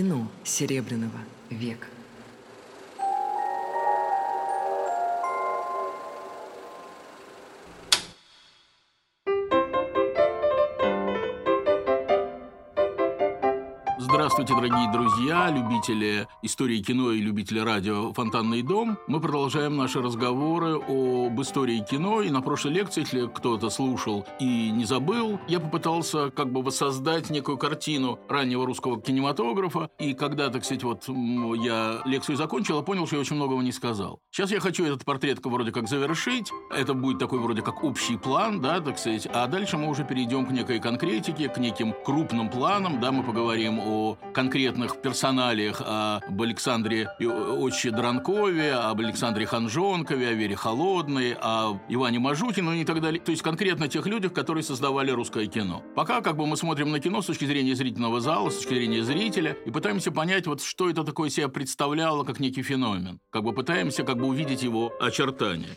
[0.00, 1.20] Кино Серебряного
[1.50, 1.86] века.
[14.32, 18.96] Здравствуйте, дорогие друзья, любители истории кино и любители радио «Фонтанный дом».
[19.08, 22.22] Мы продолжаем наши разговоры об истории кино.
[22.22, 27.28] И на прошлой лекции, если кто-то слушал и не забыл, я попытался как бы воссоздать
[27.30, 29.90] некую картину раннего русского кинематографа.
[29.98, 33.72] И когда, так сказать, вот я лекцию закончил, я понял, что я очень многого не
[33.72, 34.20] сказал.
[34.30, 36.52] Сейчас я хочу этот портрет вроде как завершить.
[36.70, 39.26] Это будет такой вроде как общий план, да, так сказать.
[39.34, 43.80] А дальше мы уже перейдем к некой конкретике, к неким крупным планам, да, мы поговорим
[43.80, 52.18] о конкретных персоналиях, об Александре Отче Дранкове, об Александре Ханжонкове, о Вере Холодной, о Иване
[52.18, 53.20] Мажутину и так далее.
[53.20, 55.82] То есть конкретно тех людях, которые создавали русское кино.
[55.94, 59.02] Пока как бы мы смотрим на кино с точки зрения зрительного зала, с точки зрения
[59.02, 63.20] зрителя, и пытаемся понять, вот что это такое себя представляло как некий феномен.
[63.30, 65.76] Как бы пытаемся как бы увидеть его очертания.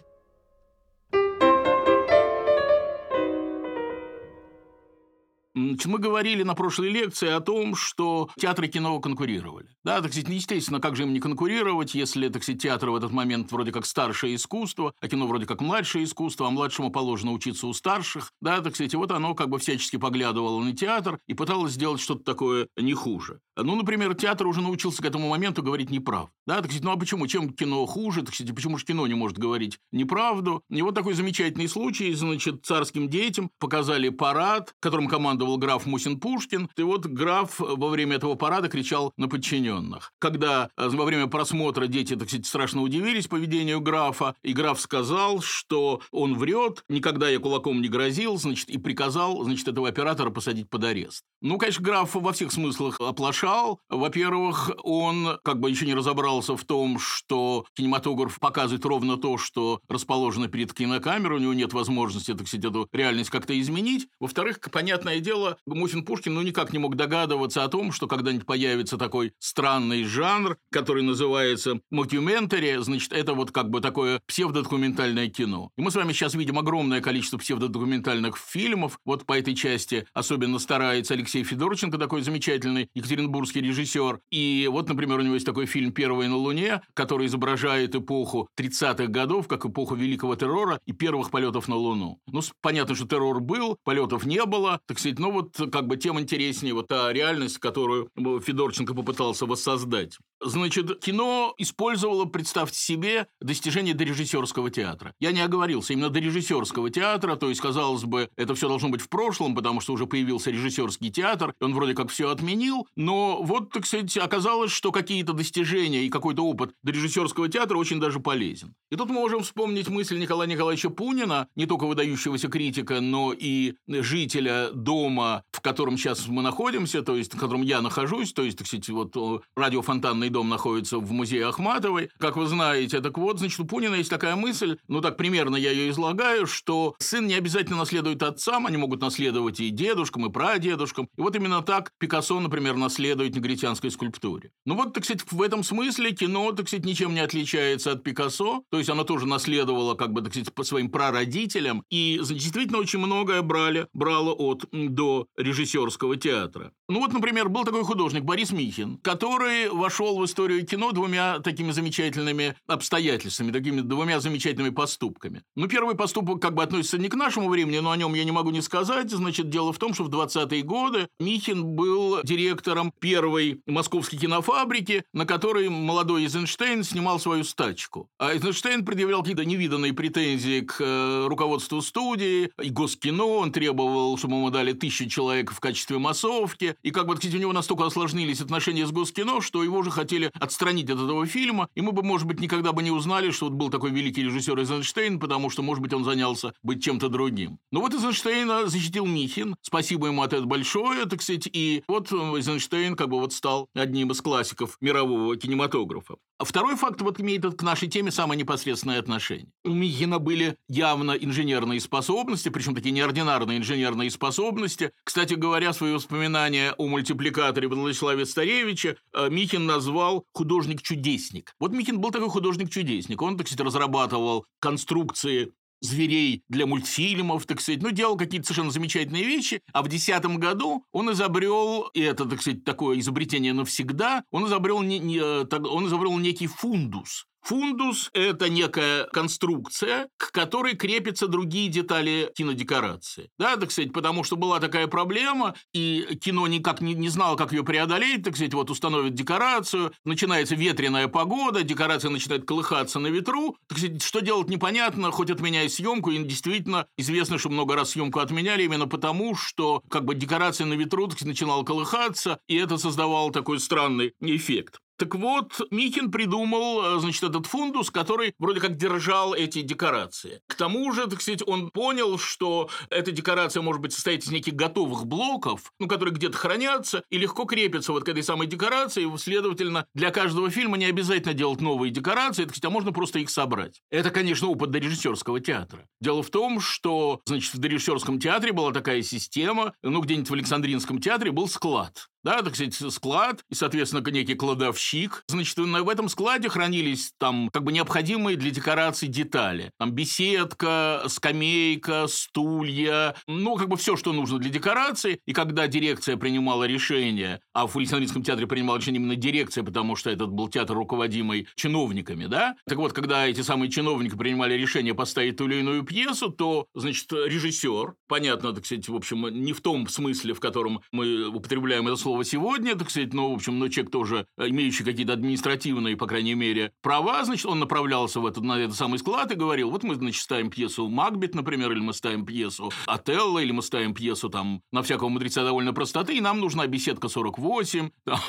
[5.56, 9.68] Мы говорили на прошлой лекции о том, что театры кино конкурировали.
[9.84, 13.12] Да, так сказать, естественно, как же им не конкурировать, если, так сказать, театр в этот
[13.12, 17.68] момент вроде как старшее искусство, а кино вроде как младшее искусство, а младшему положено учиться
[17.68, 18.32] у старших.
[18.42, 22.02] Да, так сказать, и вот оно как бы всячески поглядывало на театр и пыталось сделать
[22.02, 23.40] что-то такое не хуже.
[23.56, 26.32] Ну, например, театр уже научился к этому моменту говорить неправду.
[26.48, 27.28] Да, так сказать, ну а почему?
[27.28, 28.24] Чем кино хуже?
[28.24, 30.64] Так сказать, почему же кино не может говорить неправду?
[30.70, 36.70] И вот такой замечательный случай, значит, царским детям показали парад, которым команда командовал граф Мусин-Пушкин,
[36.78, 40.12] и вот граф во время этого парада кричал на подчиненных.
[40.20, 45.42] Когда э, во время просмотра дети, так сказать, страшно удивились поведению графа, и граф сказал,
[45.42, 50.70] что он врет, никогда я кулаком не грозил, значит, и приказал, значит, этого оператора посадить
[50.70, 51.24] под арест.
[51.42, 53.80] Ну, конечно, граф во всех смыслах оплошал.
[53.90, 59.82] Во-первых, он как бы еще не разобрался в том, что кинематограф показывает ровно то, что
[59.90, 64.08] расположено перед кинокамерой, у него нет возможности, так сказать, эту реальность как-то изменить.
[64.20, 68.46] Во-вторых, понятное дело, дело, Мусин Пушкин ну никак не мог догадываться о том, что когда-нибудь
[68.46, 75.72] появится такой странный жанр, который называется мокьюментари, значит, это вот как бы такое псевдодокументальное кино.
[75.76, 79.00] И мы с вами сейчас видим огромное количество псевдодокументальных фильмов.
[79.06, 84.20] Вот по этой части особенно старается Алексей Федорченко, такой замечательный екатеринбургский режиссер.
[84.30, 89.08] И вот, например, у него есть такой фильм «Первый на Луне», который изображает эпоху 30-х
[89.08, 92.20] годов, как эпоху Великого террора и первых полетов на Луну.
[92.28, 96.20] Ну, понятно, что террор был, полетов не было, так сказать, но вот как бы тем
[96.20, 100.18] интереснее вот та реальность, которую Федорченко попытался воссоздать.
[100.44, 105.14] Значит, кино использовало, представьте себе, достижение дорежиссерского театра.
[105.22, 109.08] Я не оговорился, именно дорежиссерского театра, то есть, казалось бы, это все должно быть в
[109.08, 113.86] прошлом, потому что уже появился режиссерский театр, он вроде как все отменил, но вот, так
[113.86, 118.76] сказать, оказалось, что какие-то достижения и какой-то опыт дорежиссерского театра очень даже полезен.
[118.92, 123.76] И тут мы можем вспомнить мысль Николая Николаевича Пунина, не только выдающегося критика, но и
[123.88, 128.44] жителя дома дома, в котором сейчас мы находимся, то есть в котором я нахожусь, то
[128.44, 133.00] есть, так сказать, вот радиофонтанный дом находится в музее Ахматовой, как вы знаете.
[133.00, 136.96] Так вот, значит, у Пунина есть такая мысль, ну так примерно я ее излагаю, что
[137.00, 141.08] сын не обязательно наследует отцам, они могут наследовать и дедушкам, и прадедушкам.
[141.18, 144.52] И вот именно так Пикассо, например, наследует негритянской скульптуре.
[144.66, 148.64] Ну вот, так сказать, в этом смысле кино, так сказать, ничем не отличается от Пикассо,
[148.70, 153.00] то есть оно тоже наследовало, как бы, так сказать, по своим прародителям, и действительно очень
[153.00, 155.03] многое брали, брало от до
[155.38, 156.72] режиссерского театра.
[156.90, 161.72] Ну вот, например, был такой художник Борис Михин, который вошел в историю кино двумя такими
[161.72, 165.44] замечательными обстоятельствами, такими двумя замечательными поступками.
[165.56, 168.32] Ну, первый поступок как бы относится не к нашему времени, но о нем я не
[168.32, 169.10] могу не сказать.
[169.10, 175.26] Значит, дело в том, что в 20-е годы Михин был директором первой московской кинофабрики, на
[175.26, 178.10] которой молодой Эйзенштейн снимал свою стачку.
[178.18, 183.26] А Эйзенштейн предъявлял какие-то невиданные претензии к э, руководству студии и Госкино.
[183.26, 186.76] Он требовал, чтобы ему дали тысячи человек в качестве массовки.
[186.84, 190.32] И как бы, кстати, у него настолько осложнились отношения с Госкино, что его уже хотели
[190.40, 191.68] отстранить от этого фильма.
[191.74, 194.58] И мы бы, может быть, никогда бы не узнали, что вот был такой великий режиссер
[194.58, 197.58] Эйзенштейн, потому что, может быть, он занялся быть чем-то другим.
[197.72, 199.56] Но вот Эйзенштейна защитил Михин.
[199.62, 201.50] Спасибо ему от этого большое, так сказать.
[201.52, 206.16] И вот Эйзенштейн как бы вот стал одним из классиков мирового кинематографа.
[206.40, 209.48] А второй факт вот имеет к нашей теме самое непосредственное отношение.
[209.64, 214.73] У Михина были явно инженерные способности, причем такие неординарные инженерные способности.
[215.04, 221.54] Кстати говоря, свои воспоминания о мультипликаторе Владиславе Старевича э, Михин назвал художник-чудесник.
[221.60, 223.22] Вот Михин был такой художник-чудесник.
[223.22, 225.54] Он, так сказать, разрабатывал конструкции
[225.84, 230.86] зверей для мультфильмов, так сказать, ну, делал какие-то совершенно замечательные вещи, а в 2010 году
[230.92, 235.88] он изобрел, и это, так сказать, такое изобретение навсегда, он изобрел, не, не, э, он
[235.88, 243.30] изобрел некий фундус, Фундус– это некая конструкция, к которой крепятся другие детали кинодекорации.
[243.38, 247.52] Да, так сказать, потому что была такая проблема, и кино никак не, не знало, как
[247.52, 253.58] ее преодолеть, так сказать, вот установят декорацию, начинается ветреная погода, декорация начинает колыхаться на ветру,
[253.68, 258.20] так сказать, что делать непонятно, хоть отменяй съемку, и действительно известно, что много раз съемку
[258.20, 262.78] отменяли именно потому, что как бы декорация на ветру так сказать, начинала колыхаться, и это
[262.78, 264.80] создавало такой странный эффект.
[264.98, 270.42] Так вот, Микин придумал, э, значит, этот фундус, который вроде как держал эти декорации.
[270.48, 274.54] К тому же, так сказать, он понял, что эта декорация может быть состоять из неких
[274.54, 279.10] готовых блоков, ну, которые где-то хранятся и легко крепятся вот к этой самой декорации.
[279.18, 283.30] Следовательно, для каждого фильма не обязательно делать новые декорации, так сказать, а можно просто их
[283.30, 283.82] собрать.
[283.90, 285.88] Это, конечно, опыт дорежиссерского театра.
[286.02, 291.00] Дело в том, что, значит, в дорежиссерском театре была такая система, ну, где-нибудь в Александринском
[291.00, 295.24] театре был склад да, так сказать, склад и, соответственно, некий кладовщик.
[295.28, 299.72] Значит, в этом складе хранились там как бы необходимые для декорации детали.
[299.80, 305.20] Там беседка, скамейка, стулья, ну, как бы все, что нужно для декорации.
[305.26, 310.10] И когда дирекция принимала решение, а в Александринском театре принимала решение именно дирекция, потому что
[310.10, 315.38] этот был театр, руководимый чиновниками, да, так вот, когда эти самые чиновники принимали решение поставить
[315.38, 319.88] ту или иную пьесу, то, значит, режиссер, понятно, так сказать, в общем, не в том
[319.88, 323.70] смысле, в котором мы употребляем это слово, слово сегодня, так сказать, ну, в общем, ну,
[323.70, 328.44] человек тоже э, имеющий какие-то административные, по крайней мере, права, значит, он направлялся в этот,
[328.44, 331.94] на этот самый склад и говорил, вот мы, значит, ставим пьесу «Макбет», например, или мы
[331.94, 336.40] ставим пьесу «Отелло», или мы ставим пьесу, там, на всякого мудреца довольно простоты, и нам
[336.40, 338.20] нужна беседка 48, там,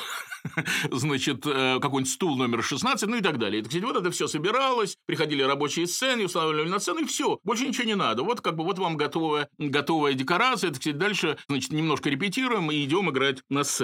[0.91, 3.61] значит, э, какой-нибудь стул номер 16, ну и так далее.
[3.61, 7.67] Так сказать, вот это все собиралось, приходили рабочие сцены, устанавливали на сцену, и все, больше
[7.67, 8.23] ничего не надо.
[8.23, 12.83] Вот как бы вот вам готовая, готовая декорация, так сказать, дальше, значит, немножко репетируем и
[12.83, 13.74] идем играть на сцену.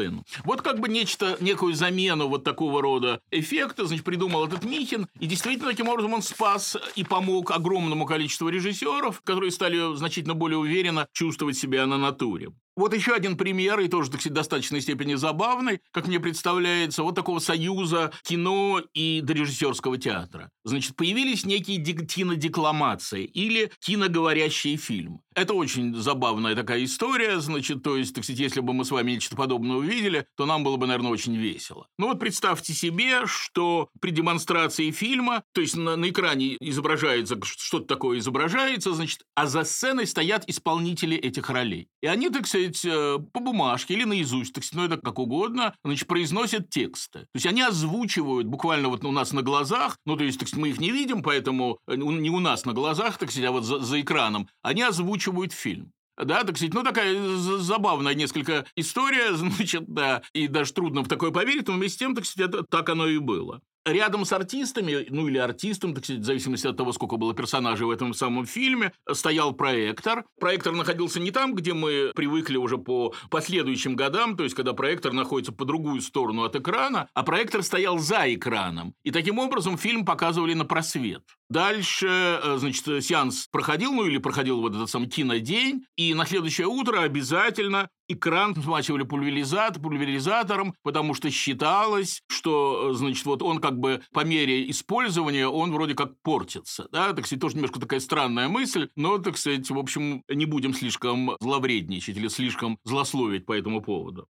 [0.43, 5.25] Вот как бы нечто, некую замену вот такого рода эффекта, значит, придумал этот Михин, и
[5.25, 11.07] действительно таким образом он спас и помог огромному количеству режиссеров, которые стали значительно более уверенно
[11.13, 12.51] чувствовать себя на натуре.
[12.75, 17.15] Вот еще один пример, и тоже, так в достаточной степени забавный, как мне представляется, вот
[17.15, 20.49] такого союза кино и дорежиссерского театра.
[20.63, 25.19] Значит, появились некие кинодекламации или киноговорящие фильмы.
[25.33, 29.11] Это очень забавная такая история, значит, то есть, так сказать, если бы мы с вами
[29.11, 31.87] нечто подобное увидели, то нам было бы, наверное, очень весело.
[31.97, 37.85] Ну вот представьте себе, что при демонстрации фильма, то есть на, на экране изображается, что-то
[37.85, 41.87] такое изображается, значит, а за сценой стоят исполнители этих ролей.
[42.01, 46.07] И они, так сказать, э, по бумажке или наизусть, так ну это как угодно, значит,
[46.07, 47.19] произносят тексты.
[47.21, 50.69] То есть они озвучивают буквально вот у нас на глазах, ну то есть, так мы
[50.69, 53.79] их не видим, поэтому э, не у нас на глазах, так сказать, а вот за,
[53.79, 55.91] за экраном, они озвучивают фильм.
[56.17, 61.31] Да, так сказать, ну такая забавная несколько история, значит, да, и даже трудно в такое
[61.31, 63.61] поверить, но вместе с тем, так сказать, это, так оно и было.
[63.85, 67.87] Рядом с артистами, ну или артистом, так сказать, в зависимости от того, сколько было персонажей
[67.87, 70.25] в этом самом фильме, стоял проектор.
[70.39, 75.13] Проектор находился не там, где мы привыкли уже по последующим годам, то есть когда проектор
[75.13, 78.93] находится по другую сторону от экрана, а проектор стоял за экраном.
[79.03, 81.23] И таким образом фильм показывали на просвет.
[81.49, 86.67] Дальше, э, значит, сеанс проходил, ну или проходил вот этот самый кинодень, и на следующее
[86.67, 93.79] утро обязательно экран смачивали пульверизатор, пульверизатором, потому что считалось, что, э, значит, вот он как
[93.79, 96.87] бы по мере использования, он вроде как портится.
[96.91, 100.73] Да, так сказать, тоже немножко такая странная мысль, но, так сказать, в общем, не будем
[100.73, 104.27] слишком зловредничать или слишком злословить по этому поводу.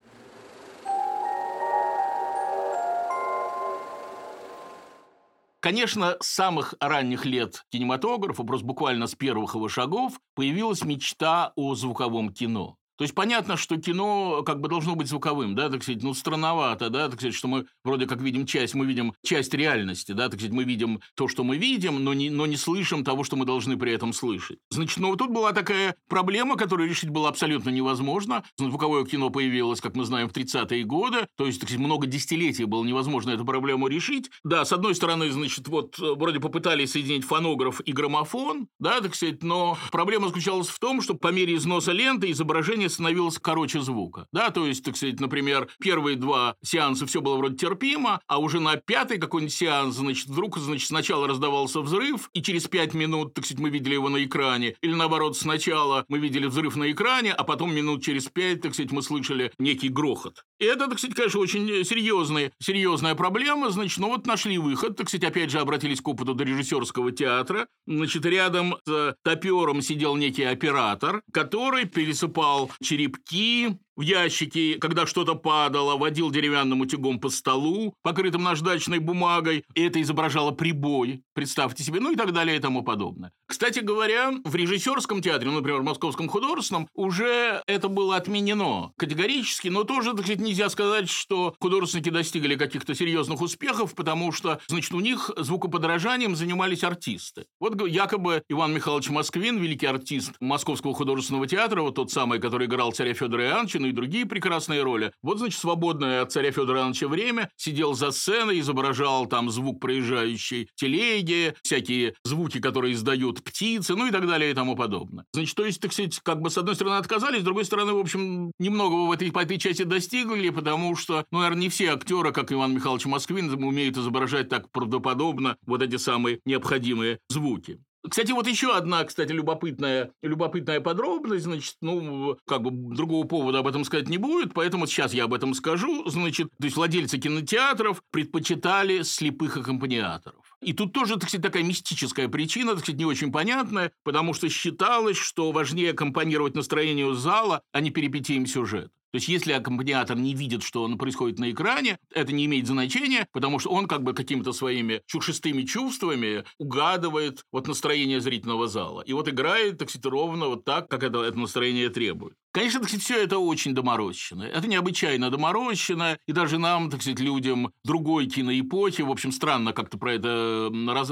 [5.66, 11.74] Конечно, с самых ранних лет кинематографа, просто буквально с первых его шагов, появилась мечта о
[11.74, 12.78] звуковом кино.
[12.98, 16.90] То есть понятно, что кино как бы должно быть звуковым, да, так сказать, ну, странновато,
[16.90, 20.40] да, так сказать, что мы вроде как видим часть, мы видим часть реальности, да, так
[20.40, 23.46] сказать, мы видим то, что мы видим, но не, но не слышим того, что мы
[23.46, 24.60] должны при этом слышать.
[24.70, 28.44] Значит, ну, тут была такая проблема, которую решить было абсолютно невозможно.
[28.58, 32.66] Звуковое кино появилось, как мы знаем, в 30-е годы, то есть, так сказать, много десятилетий
[32.66, 34.32] было невозможно эту проблему решить.
[34.44, 39.44] Да, с одной стороны, значит, вот вроде попытались соединить фонограф и граммофон, да, так сказать,
[39.44, 44.28] но проблема заключалась в том, что по мере износа ленты изображение зрения становилось короче звука.
[44.32, 48.60] Да, то есть, так сказать, например, первые два сеанса все было вроде терпимо, а уже
[48.60, 53.46] на пятый какой-нибудь сеанс, значит, вдруг, значит, сначала раздавался взрыв, и через пять минут, так
[53.46, 57.44] сказать, мы видели его на экране, или наоборот, сначала мы видели взрыв на экране, а
[57.44, 60.44] потом минут через пять, так сказать, мы слышали некий грохот.
[60.60, 65.10] И это, так сказать, конечно, очень серьезная, серьезная проблема, значит, ну вот нашли выход, так
[65.10, 70.44] сказать, опять же обратились к опыту до режиссерского театра, значит, рядом с топером сидел некий
[70.44, 78.44] оператор, который пересыпал черепки, в ящике, когда что-то падало, водил деревянным утюгом по столу, покрытым
[78.44, 83.32] наждачной бумагой, и это изображало прибой, представьте себе, ну и так далее и тому подобное.
[83.48, 89.68] Кстати говоря, в режиссерском театре, ну, например, в Московском художественном, уже это было отменено категорически,
[89.68, 94.94] но тоже, так сказать, нельзя сказать, что художественники достигли каких-то серьезных успехов, потому что, значит,
[94.94, 97.46] у них звукоподражанием занимались артисты.
[97.60, 102.92] Вот якобы Иван Михайлович Москвин, великий артист Московского художественного театра, вот тот самый, который играл
[102.92, 105.12] царя Федора Иоанновича, и другие прекрасные роли.
[105.22, 110.70] Вот, значит, свободное от царя Федора Ивановича время сидел за сценой, изображал там звук проезжающей
[110.76, 115.26] телеги, всякие звуки, которые издают птицы, ну и так далее и тому подобное.
[115.34, 118.00] Значит, то есть, так сказать, как бы с одной стороны отказались, с другой стороны, в
[118.00, 122.32] общем, немного в этой, по этой части достигли, потому что, ну, наверное, не все актеры,
[122.32, 127.80] как Иван Михайлович Москвин, умеют изображать так правдоподобно вот эти самые необходимые звуки.
[128.10, 133.68] Кстати, вот еще одна, кстати, любопытная, любопытная подробность, значит, ну, как бы другого повода об
[133.68, 138.04] этом сказать не будет, поэтому сейчас я об этом скажу, значит, то есть владельцы кинотеатров
[138.12, 140.58] предпочитали слепых аккомпаниаторов.
[140.62, 144.50] И тут тоже, так сказать, такая мистическая причина, так сказать, не очень понятная, потому что
[144.50, 148.90] считалось, что важнее аккомпанировать настроению зала, а не перипетиям сюжета.
[149.16, 153.30] То есть, если аккомпаниатор не видит, что он происходит на экране, это не имеет значения,
[153.32, 159.04] потому что он как бы какими-то своими чушистыми чувствами угадывает вот настроение зрительного зала.
[159.04, 162.36] И вот играет, так сказать, ровно вот так, как это, это настроение требует.
[162.52, 164.44] Конечно, так сказать, все это очень доморощено.
[164.44, 169.98] Это необычайно доморощено, и даже нам, так сказать, людям другой киноэпохи, в общем, странно как-то
[169.98, 171.10] про это раз.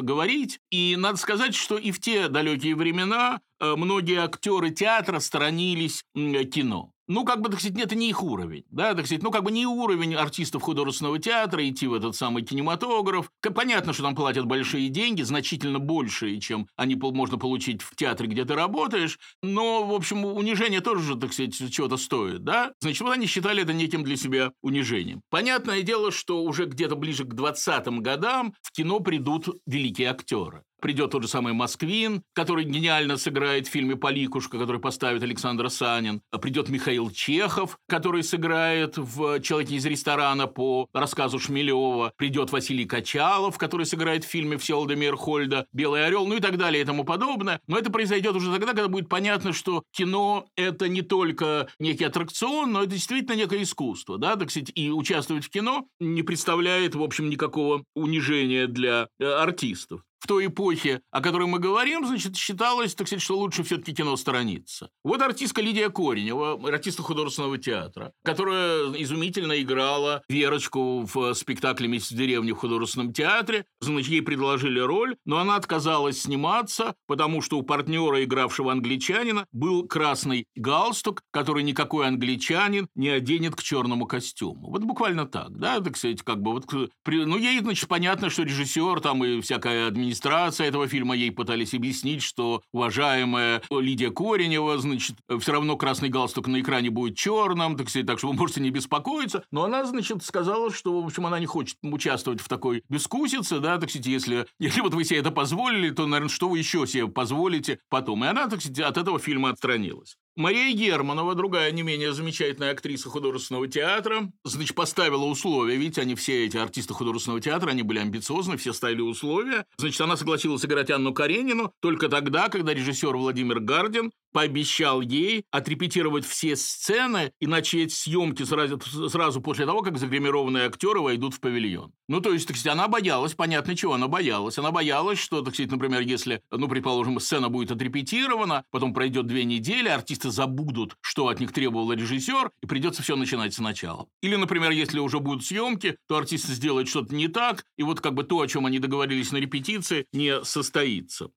[0.72, 6.92] И надо сказать, что и в те далекие времена э, многие актеры театра сторонились кино.
[7.07, 9.51] Ну, как бы, так сказать, это не их уровень, да, так сказать, ну, как бы
[9.51, 13.29] не уровень артистов художественного театра идти в этот самый кинематограф.
[13.53, 18.45] Понятно, что там платят большие деньги, значительно большие, чем они можно получить в театре, где
[18.45, 22.74] ты работаешь, но, в общем, унижение тоже, так сказать, чего-то стоит, да.
[22.79, 25.22] Значит, вот они считали это неким для себя унижением.
[25.29, 31.11] Понятное дело, что уже где-то ближе к 20-м годам в кино придут великие актеры придет
[31.11, 36.21] тот же самый Москвин, который гениально сыграет в фильме «Поликушка», который поставит Александр Санин.
[36.41, 42.11] Придет Михаил Чехов, который сыграет в «Человеке из ресторана» по рассказу Шмелева.
[42.17, 46.83] Придет Василий Качалов, который сыграет в фильме Всеволода Мейерхольда «Белый орел», ну и так далее
[46.83, 47.61] и тому подобное.
[47.65, 52.73] Но это произойдет уже тогда, когда будет понятно, что кино– это не только некий аттракцион,
[52.73, 54.17] но это действительно некое искусство.
[54.17, 54.35] Да?
[54.35, 60.01] Так сказать, и участвовать в кино не представляет, в общем, никакого унижения для э, артистов
[60.24, 64.15] в той эпохе, о которой мы говорим, значит, считалось, так сказать, что лучше все-таки кино
[64.15, 64.89] сторониться.
[65.03, 72.15] Вот артистка Лидия Коренева, артистка художественного театра, которая изумительно играла Верочку в спектакле «Месяц в
[72.15, 73.65] деревне» в художественном театре.
[73.82, 79.86] Значит, ей предложили роль, но она отказалась сниматься, потому что у партнера, игравшего англичанина, был
[79.86, 84.70] красный галстук, который никакой англичанин не оденет к черному костюму.
[84.70, 86.72] Вот буквально так, да, так сказать, как бы вот...
[86.72, 91.74] Ну, ей, значит, понятно, что режиссер там и всякая администрация администрация этого фильма ей пытались
[91.74, 97.89] объяснить, что уважаемая Лидия Коренева, значит, все равно красный галстук на экране будет черным, так
[97.89, 99.43] сказать, так что вы можете не беспокоиться.
[99.51, 103.79] Но она, значит, сказала, что, в общем, она не хочет участвовать в такой бескусице, да,
[103.79, 107.08] так сказать, если, если вот вы себе это позволили, то, наверное, что вы еще себе
[107.08, 108.24] позволите потом.
[108.24, 110.15] И она, так сказать, от этого фильма отстранилась.
[110.35, 116.45] Мария Германова, другая не менее замечательная актриса художественного театра, значит, поставила условия, видите, они все
[116.45, 119.65] эти артисты художественного театра, они были амбициозны, все ставили условия.
[119.77, 126.25] Значит, она согласилась играть Анну Каренину только тогда, когда режиссер Владимир Гардин пообещал ей отрепетировать
[126.25, 131.93] все сцены и начать съемки сразу, сразу после того, как загримированные актеры войдут в павильон.
[132.09, 134.57] Ну, то есть, так сказать, она боялась, понятно, чего она боялась.
[134.57, 139.45] Она боялась, что, так сказать, например, если, ну, предположим, сцена будет отрепетирована, потом пройдет две
[139.45, 144.07] недели, артисты забудут, что от них требовал режиссер, и придется все начинать сначала.
[144.21, 148.15] Или, например, если уже будут съемки, то артисты сделают что-то не так, и вот как
[148.15, 151.29] бы то, о чем они договорились на репетиции, не состоится.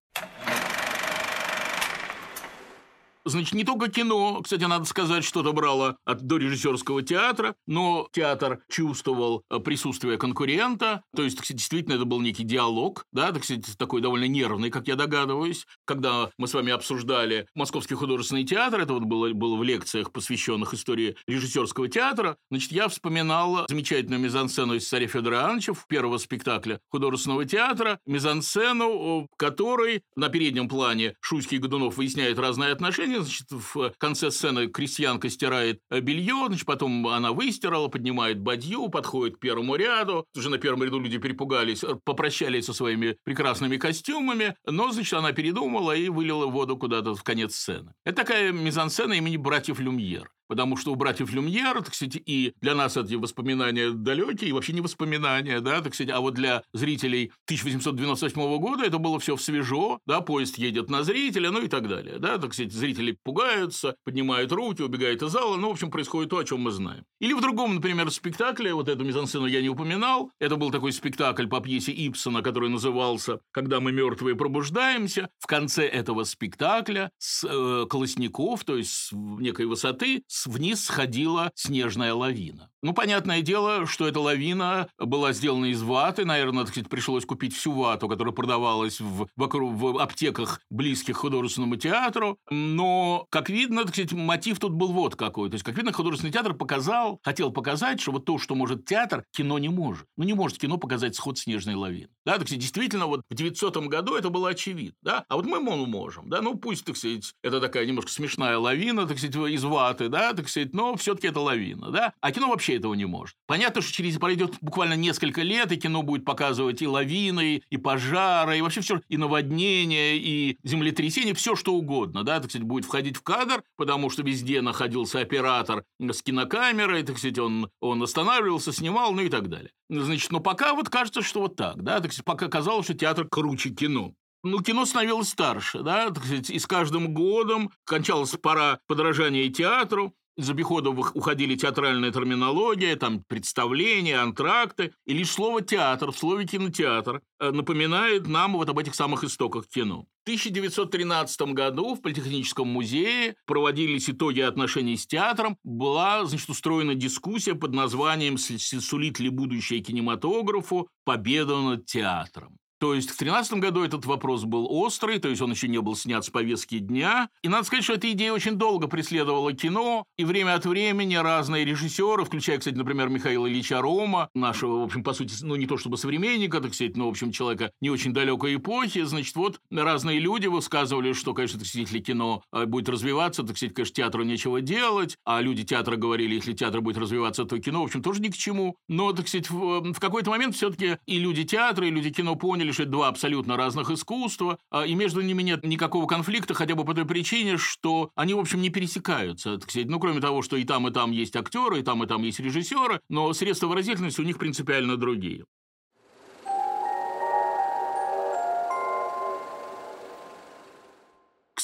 [3.28, 9.42] Значит, не только кино, кстати, надо сказать, что-то брало от дорежиссерского театра, но театр чувствовал
[9.50, 14.00] э, присутствие конкурента, то есть, кстати, действительно, это был некий диалог, да, так сказать, такой
[14.00, 19.02] довольно нервный, как я догадываюсь, когда мы с вами обсуждали Московский художественный театр, это вот
[19.02, 25.08] было, было в лекциях, посвященных истории режиссерского театра, значит, я вспоминал замечательную мизансцену из «Царя
[25.08, 31.96] Федора Ивановича» первого спектакля художественного театра, мизансцену, в которой на переднем плане Шуйский и Годунов
[31.96, 37.88] выясняют разные отношения, значит, в конце сцены крестьянка стирает э, белье, значит, потом она выстирала,
[37.88, 42.72] поднимает бадью, подходит к первому ряду, уже на первом ряду люди перепугались, э, попрощались со
[42.72, 47.92] своими прекрасными костюмами, но, значит, она передумала и вылила воду куда-то в конец сцены.
[48.04, 52.74] Это такая мизансцена имени братьев Люмьер потому что у братьев Люмьер, так сказать, и для
[52.74, 57.32] нас эти воспоминания далекие, и вообще не воспоминания, да, так сказать, а вот для зрителей
[57.46, 62.18] 1898 года это было все свежо, да, поезд едет на зрителя, ну и так далее,
[62.18, 66.38] да, так сказать, зрители пугаются, поднимают руки, убегают из зала, ну, в общем, происходит то,
[66.38, 67.04] о чем мы знаем.
[67.20, 71.46] Или в другом, например, спектакле, вот эту мизансцену я не упоминал, это был такой спектакль
[71.46, 77.86] по пьесе Ипсона, который назывался «Когда мы мертвые пробуждаемся», в конце этого спектакля с э,
[77.88, 82.70] Колосников, то есть с некой высоты, вниз сходила снежная лавина.
[82.86, 86.24] Ну, понятное дело, что эта лавина была сделана из ваты.
[86.24, 91.74] Наверное, так сказать, пришлось купить всю вату, которая продавалась в, вокруг, в аптеках, близких художественному
[91.76, 92.38] театру.
[92.48, 92.95] Но,
[93.30, 95.48] как видно, так сказать, мотив тут был вот какой.
[95.50, 99.24] То есть, как видно, художественный театр показал, хотел показать, что вот то, что может театр,
[99.32, 100.06] кино не может.
[100.16, 102.08] Ну, не может кино показать сход снежной лавины.
[102.24, 104.96] Да, так сказать, действительно, вот в 900 году это было очевидно.
[105.02, 105.24] Да?
[105.28, 109.18] А вот мы можем, да, ну, пусть, так сказать, это такая немножко смешная лавина, так
[109.18, 112.12] сказать, из ваты, да, так сказать, но все-таки это лавина, да?
[112.20, 113.36] А кино вообще этого не может.
[113.46, 118.58] Понятно, что через пройдет буквально несколько лет, и кино будет показывать и лавины, и пожары,
[118.58, 123.16] и вообще все, и наводнения, и землетрясения, все что угодно, да, так сказать, будет входить
[123.16, 129.12] в кадр, потому что везде находился оператор с кинокамерой, так сказать, он, он останавливался, снимал,
[129.12, 129.70] ну и так далее.
[129.88, 133.26] Значит, но пока вот кажется, что вот так, да, так сказать, пока казалось, что театр
[133.28, 138.78] круче кино ну, кино становилось старше, да, так сказать, и с каждым годом кончалась пора
[138.86, 146.18] подражания театру, из обиходов уходили театральная терминология, там представления, антракты, и лишь слово «театр» в
[146.18, 150.06] слове «кинотеатр» э, напоминает нам вот об этих самых истоках кино.
[150.20, 155.56] В 1913 году в Политехническом музее проводились итоги отношений с театром.
[155.62, 162.58] Была, значит, устроена дискуссия под названием «Сулит ли будущее кинематографу победу над театром?».
[162.78, 165.96] То есть в 2013 году этот вопрос был острый, то есть он еще не был
[165.96, 167.28] снят с повестки дня.
[167.42, 171.64] И надо сказать, что эта идея очень долго преследовала кино, и время от времени разные
[171.64, 175.76] режиссеры, включая, кстати, например, Михаила Ильича Рома, нашего, в общем, по сути, ну не то
[175.78, 180.18] чтобы современника, так сказать, но, в общем, человека не очень далекой эпохи, значит, вот разные
[180.18, 184.22] люди высказывали, что, конечно, так сказать, если кино э, будет развиваться, так сказать, конечно, театру
[184.24, 188.20] нечего делать, а люди театра говорили, если театр будет развиваться, то кино, в общем, тоже
[188.20, 188.76] ни к чему.
[188.88, 192.65] Но, так сказать, в, в какой-то момент все-таки и люди театра, и люди кино поняли,
[192.66, 196.74] поняли, что это два абсолютно разных искусства, а, и между ними нет никакого конфликта, хотя
[196.74, 199.58] бы по той причине, что они, в общем, не пересекаются.
[199.74, 202.40] Ну, кроме того, что и там, и там есть актеры, и там, и там есть
[202.40, 205.44] режиссеры, но средства выразительности у них принципиально другие.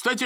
[0.02, 0.24] Кстати,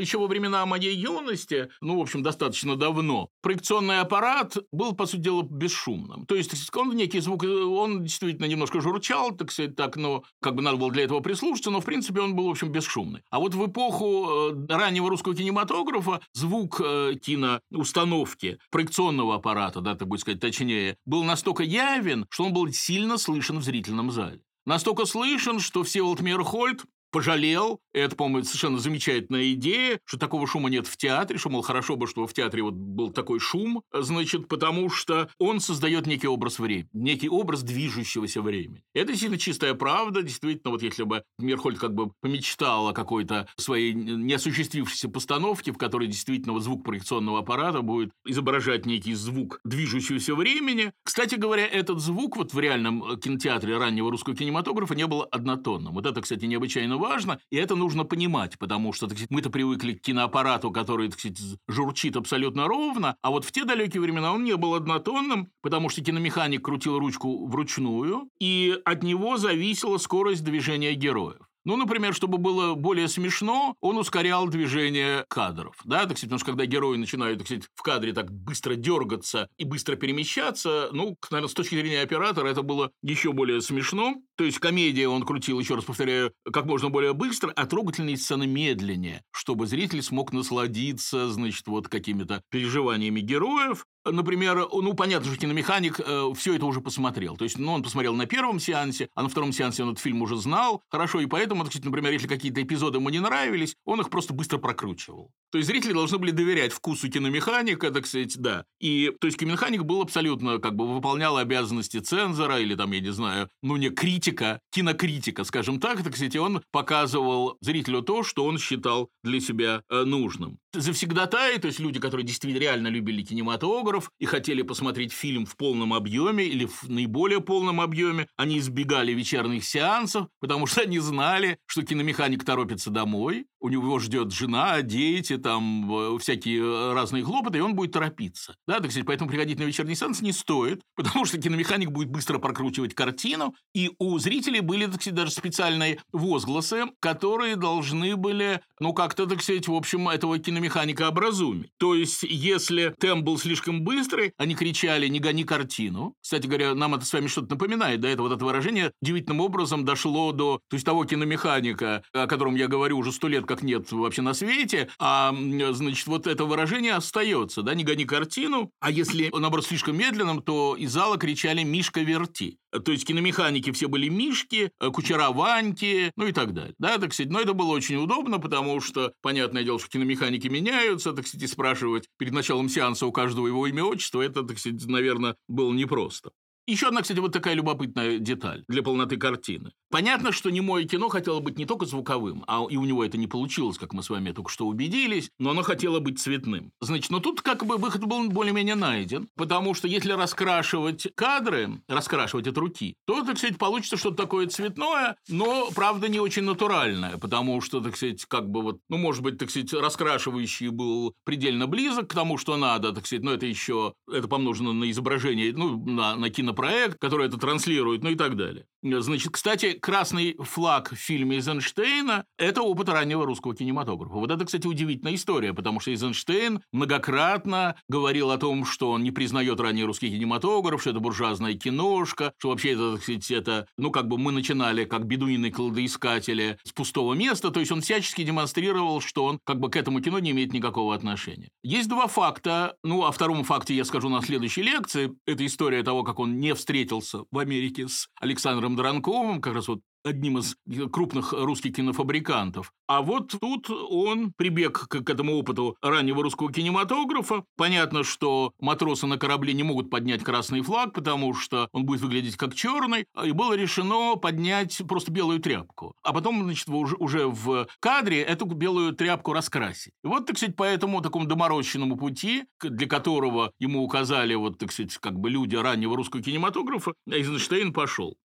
[0.00, 5.20] еще во времена моей юности, ну, в общем, достаточно давно, проекционный аппарат был, по сути
[5.20, 6.24] дела, бесшумным.
[6.24, 10.62] То есть он некий звук, он действительно немножко журчал, так сказать, так, но как бы
[10.62, 13.22] надо было для этого прислушаться, но, в принципе, он был, в общем, бесшумный.
[13.28, 20.08] А вот в эпоху э, раннего русского кинематографа звук э, киноустановки, проекционного аппарата, да, так
[20.08, 24.40] будет сказать, точнее, был настолько явен, что он был сильно слышен в зрительном зале.
[24.64, 27.80] Настолько слышен, что Всеволод Мейерхольд пожалел.
[27.92, 32.06] Это, по-моему, совершенно замечательная идея, что такого шума нет в театре, что, мол, хорошо бы,
[32.06, 36.88] что в театре вот был такой шум, значит, потому что он создает некий образ времени,
[36.92, 38.82] некий образ движущегося времени.
[38.94, 40.22] Это действительно чистая правда.
[40.22, 46.06] Действительно, вот если бы Мирхольд как бы помечтал о какой-то своей неосуществившейся постановке, в которой
[46.06, 50.92] действительно вот звук проекционного аппарата будет изображать некий звук движущегося времени.
[51.02, 55.94] Кстати говоря, этот звук вот в реальном кинотеатре раннего русского кинематографа не был однотонным.
[55.94, 60.70] Вот это, кстати, необычайно важно, и это нужно понимать, потому что мы-то привыкли к киноаппарату,
[60.70, 64.74] который, так сказать, журчит абсолютно ровно, а вот в те далекие времена он не был
[64.74, 71.49] однотонным, потому что киномеханик крутил ручку вручную, и от него зависела скорость движения героев.
[71.64, 75.76] Ну, например, чтобы было более смешно, он ускорял движение кадров.
[75.84, 79.48] Да, так сказать, потому что когда герои начинают, так сказать, в кадре так быстро дергаться
[79.58, 84.14] и быстро перемещаться, ну, наверное, с точки зрения оператора это было еще более смешно.
[84.36, 88.46] То есть комедия он крутил, еще раз повторяю, как можно более быстро, а трогательные сцены
[88.46, 93.84] медленнее, чтобы зритель смог насладиться, значит, вот какими-то переживаниями героев.
[94.04, 97.36] Например, ну, понятно, что киномеханик э, все это уже посмотрел.
[97.36, 100.22] То есть, ну, он посмотрел на первом сеансе, а на втором сеансе он этот фильм
[100.22, 104.00] уже знал хорошо, и поэтому, так сказать, например, если какие-то эпизоды ему не нравились, он
[104.00, 105.30] их просто быстро прокручивал.
[105.52, 108.64] То есть, зрители должны были доверять вкусу киномеханика, так сказать, да.
[108.80, 113.12] И, то есть, киномеханик был абсолютно, как бы, выполнял обязанности цензора или, там, я не
[113.12, 118.46] знаю, ну, не критика, кинокритика, скажем так, так сказать, и он показывал зрителю то, что
[118.46, 120.58] он считал для себя э, нужным.
[120.72, 125.92] Завсегдатаи, то есть люди, которые действительно реально любили кинематограф и хотели посмотреть фильм в полном
[125.92, 131.82] объеме или в наиболее полном объеме, они избегали вечерних сеансов, потому что они знали, что
[131.82, 137.60] киномеханик торопится домой, у него ждет жена, дети, там э, всякие э, разные хлопоты, и
[137.60, 138.56] он будет торопиться.
[138.66, 142.38] Да, так сказать, поэтому приходить на вечерний сеанс не стоит, потому что киномеханик будет быстро
[142.38, 148.94] прокручивать картину, и у зрителей были, так сказать, даже специальные возгласы, которые должны были, ну,
[148.94, 151.70] как-то, так сказать, в общем, этого киномеханика образумить.
[151.78, 156.14] То есть, если темп был слишком быстрый, они кричали «не гони картину».
[156.20, 159.84] Кстати говоря, нам это с вами что-то напоминает, да, это вот это выражение удивительным образом
[159.84, 163.90] дошло до, то есть, того киномеханика, о котором я говорю уже сто лет, как нет
[163.92, 165.34] вообще на свете, а,
[165.72, 170.76] значит, вот это выражение остается, да, не гони картину, а если, наоборот, слишком медленным, то
[170.76, 172.58] из зала кричали «Мишка, верти».
[172.84, 176.74] То есть киномеханики все были Мишки, кучера Ваньки, ну и так далее.
[176.78, 181.12] Да, так сказать, но это было очень удобно, потому что, понятное дело, что киномеханики меняются,
[181.12, 185.36] так сказать, спрашивать перед началом сеанса у каждого его имя, отчество, это, так сказать, наверное,
[185.48, 186.32] было непросто.
[186.70, 189.72] Еще одна, кстати, вот такая любопытная деталь для полноты картины.
[189.90, 193.26] Понятно, что немое кино хотело быть не только звуковым, а и у него это не
[193.26, 196.70] получилось, как мы с вами только что убедились, но оно хотело быть цветным.
[196.80, 202.46] Значит, но тут как бы выход был более-менее найден, потому что если раскрашивать кадры, раскрашивать
[202.46, 207.60] от руки, то, так сказать, получится что-то такое цветное, но, правда, не очень натуральное, потому
[207.62, 212.08] что, так сказать, как бы вот, ну, может быть, так сказать, раскрашивающий был предельно близок
[212.10, 216.14] к тому, что надо, так сказать, но это еще, это помножено на изображение, ну, на,
[216.14, 216.30] на
[216.60, 218.66] кинопроект, который это транслирует, ну и так далее.
[218.82, 224.14] Значит, кстати, красный флаг в фильме Эйзенштейна– это опыт раннего русского кинематографа.
[224.14, 229.10] Вот это, кстати, удивительная история, потому что Эйзенштейн многократно говорил о том, что он не
[229.10, 234.08] признает ранний русский кинематограф, что это буржуазная киношка, что вообще это, сказать, это, ну, как
[234.08, 239.40] бы мы начинали как бедуины-кладоискатели с пустого места, то есть он всячески демонстрировал, что он
[239.44, 241.50] как бы к этому кино не имеет никакого отношения.
[241.62, 245.12] Есть два факта, ну, о втором факте я скажу на следующей лекции.
[245.26, 249.80] Это история того, как он не встретился в Америке с Александром Дранковым, как раз вот
[250.04, 250.56] одним из
[250.90, 252.72] крупных русских кинофабрикантов.
[252.86, 257.44] А вот тут он прибег к, к этому опыту раннего русского кинематографа.
[257.56, 262.36] Понятно, что матросы на корабле не могут поднять красный флаг, потому что он будет выглядеть
[262.36, 265.94] как черный, и было решено поднять просто белую тряпку.
[266.02, 269.92] А потом, значит, уже, уже в кадре эту белую тряпку раскрасить.
[270.02, 274.72] И вот, так сказать, по этому такому доморощенному пути, для которого ему указали, вот, так
[274.72, 278.16] сказать, как бы люди раннего русского кинематографа, Эйзенштейн пошел.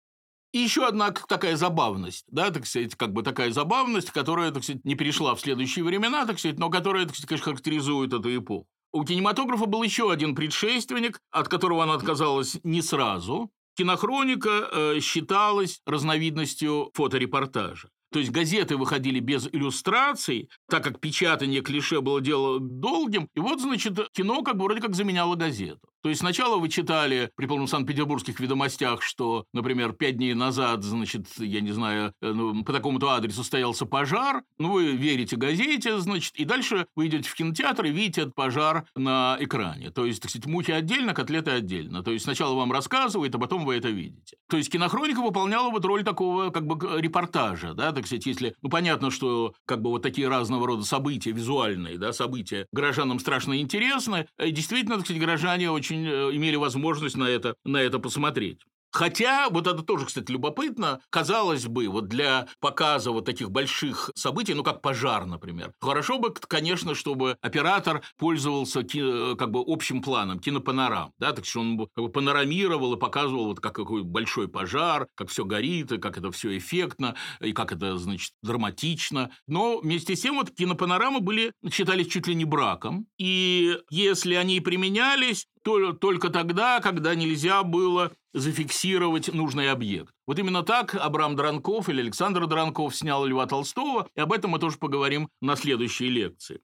[0.55, 4.85] И еще одна такая забавность, да, так сказать, как бы такая забавность, которая, так сказать,
[4.85, 8.69] не перешла в следующие времена, так сказать, но которая, так сказать, конечно, характеризует эту эпоху.
[8.93, 13.51] У кинематографа был еще один предшественник, от которого она отказалась не сразу.
[13.77, 17.89] Кинохроника э, считалась разновидностью фоторепортажа.
[18.13, 23.29] То есть газеты выходили без иллюстраций, так как печатание клише было дело долгим.
[23.35, 25.89] И вот, значит, кино как бы вроде как заменяло газету.
[26.05, 31.29] То есть сначала вы читали при полном Санкт-Петербургских ведомостях, что, например, пять дней назад, значит,
[31.39, 36.35] я не знаю, э, ну, по такому-то адресу состоялся пожар, ну, вы верите газете, значит,
[36.35, 39.91] и дальше вы идете в кинотеатр и видите этот пожар на экране.
[39.93, 42.03] То есть, так сказать, мухи отдельно, котлеты отдельно.
[42.03, 44.37] То есть сначала вам рассказывают, а потом вы это видите.
[44.51, 48.69] То есть кинохроника выполняла вот роль такого как бы репортажа, да, так сказать, если, ну,
[48.69, 54.27] понятно, что как бы вот такие разного рода события визуальные, да, события горожанам страшно интересны,
[54.39, 58.61] и действительно, так сказать, горожане очень очень э, имели возможность на это, на это посмотреть.
[58.95, 64.55] Хотя, вот это тоже, кстати, любопытно, казалось бы, вот для показа вот таких больших событий,
[64.55, 70.39] ну, как пожар, например, хорошо бы, конечно, чтобы оператор пользовался ки- как бы общим планом,
[70.39, 75.09] кинопанорам, да, так что он как бы панорамировал и показывал вот как какой большой пожар,
[75.17, 79.33] как все горит, и как это все эффектно, и как это, значит, драматично.
[79.49, 84.61] Но вместе с тем вот кинопанорамы были, считались чуть ли не браком, и если они
[84.61, 90.13] применялись, то, только тогда, когда нельзя было зафиксировать нужный объект.
[90.27, 94.59] Вот именно так Абрам Дранков или Александр Дранков снял Льва Толстого, и об этом мы
[94.59, 96.61] тоже поговорим на следующей лекции.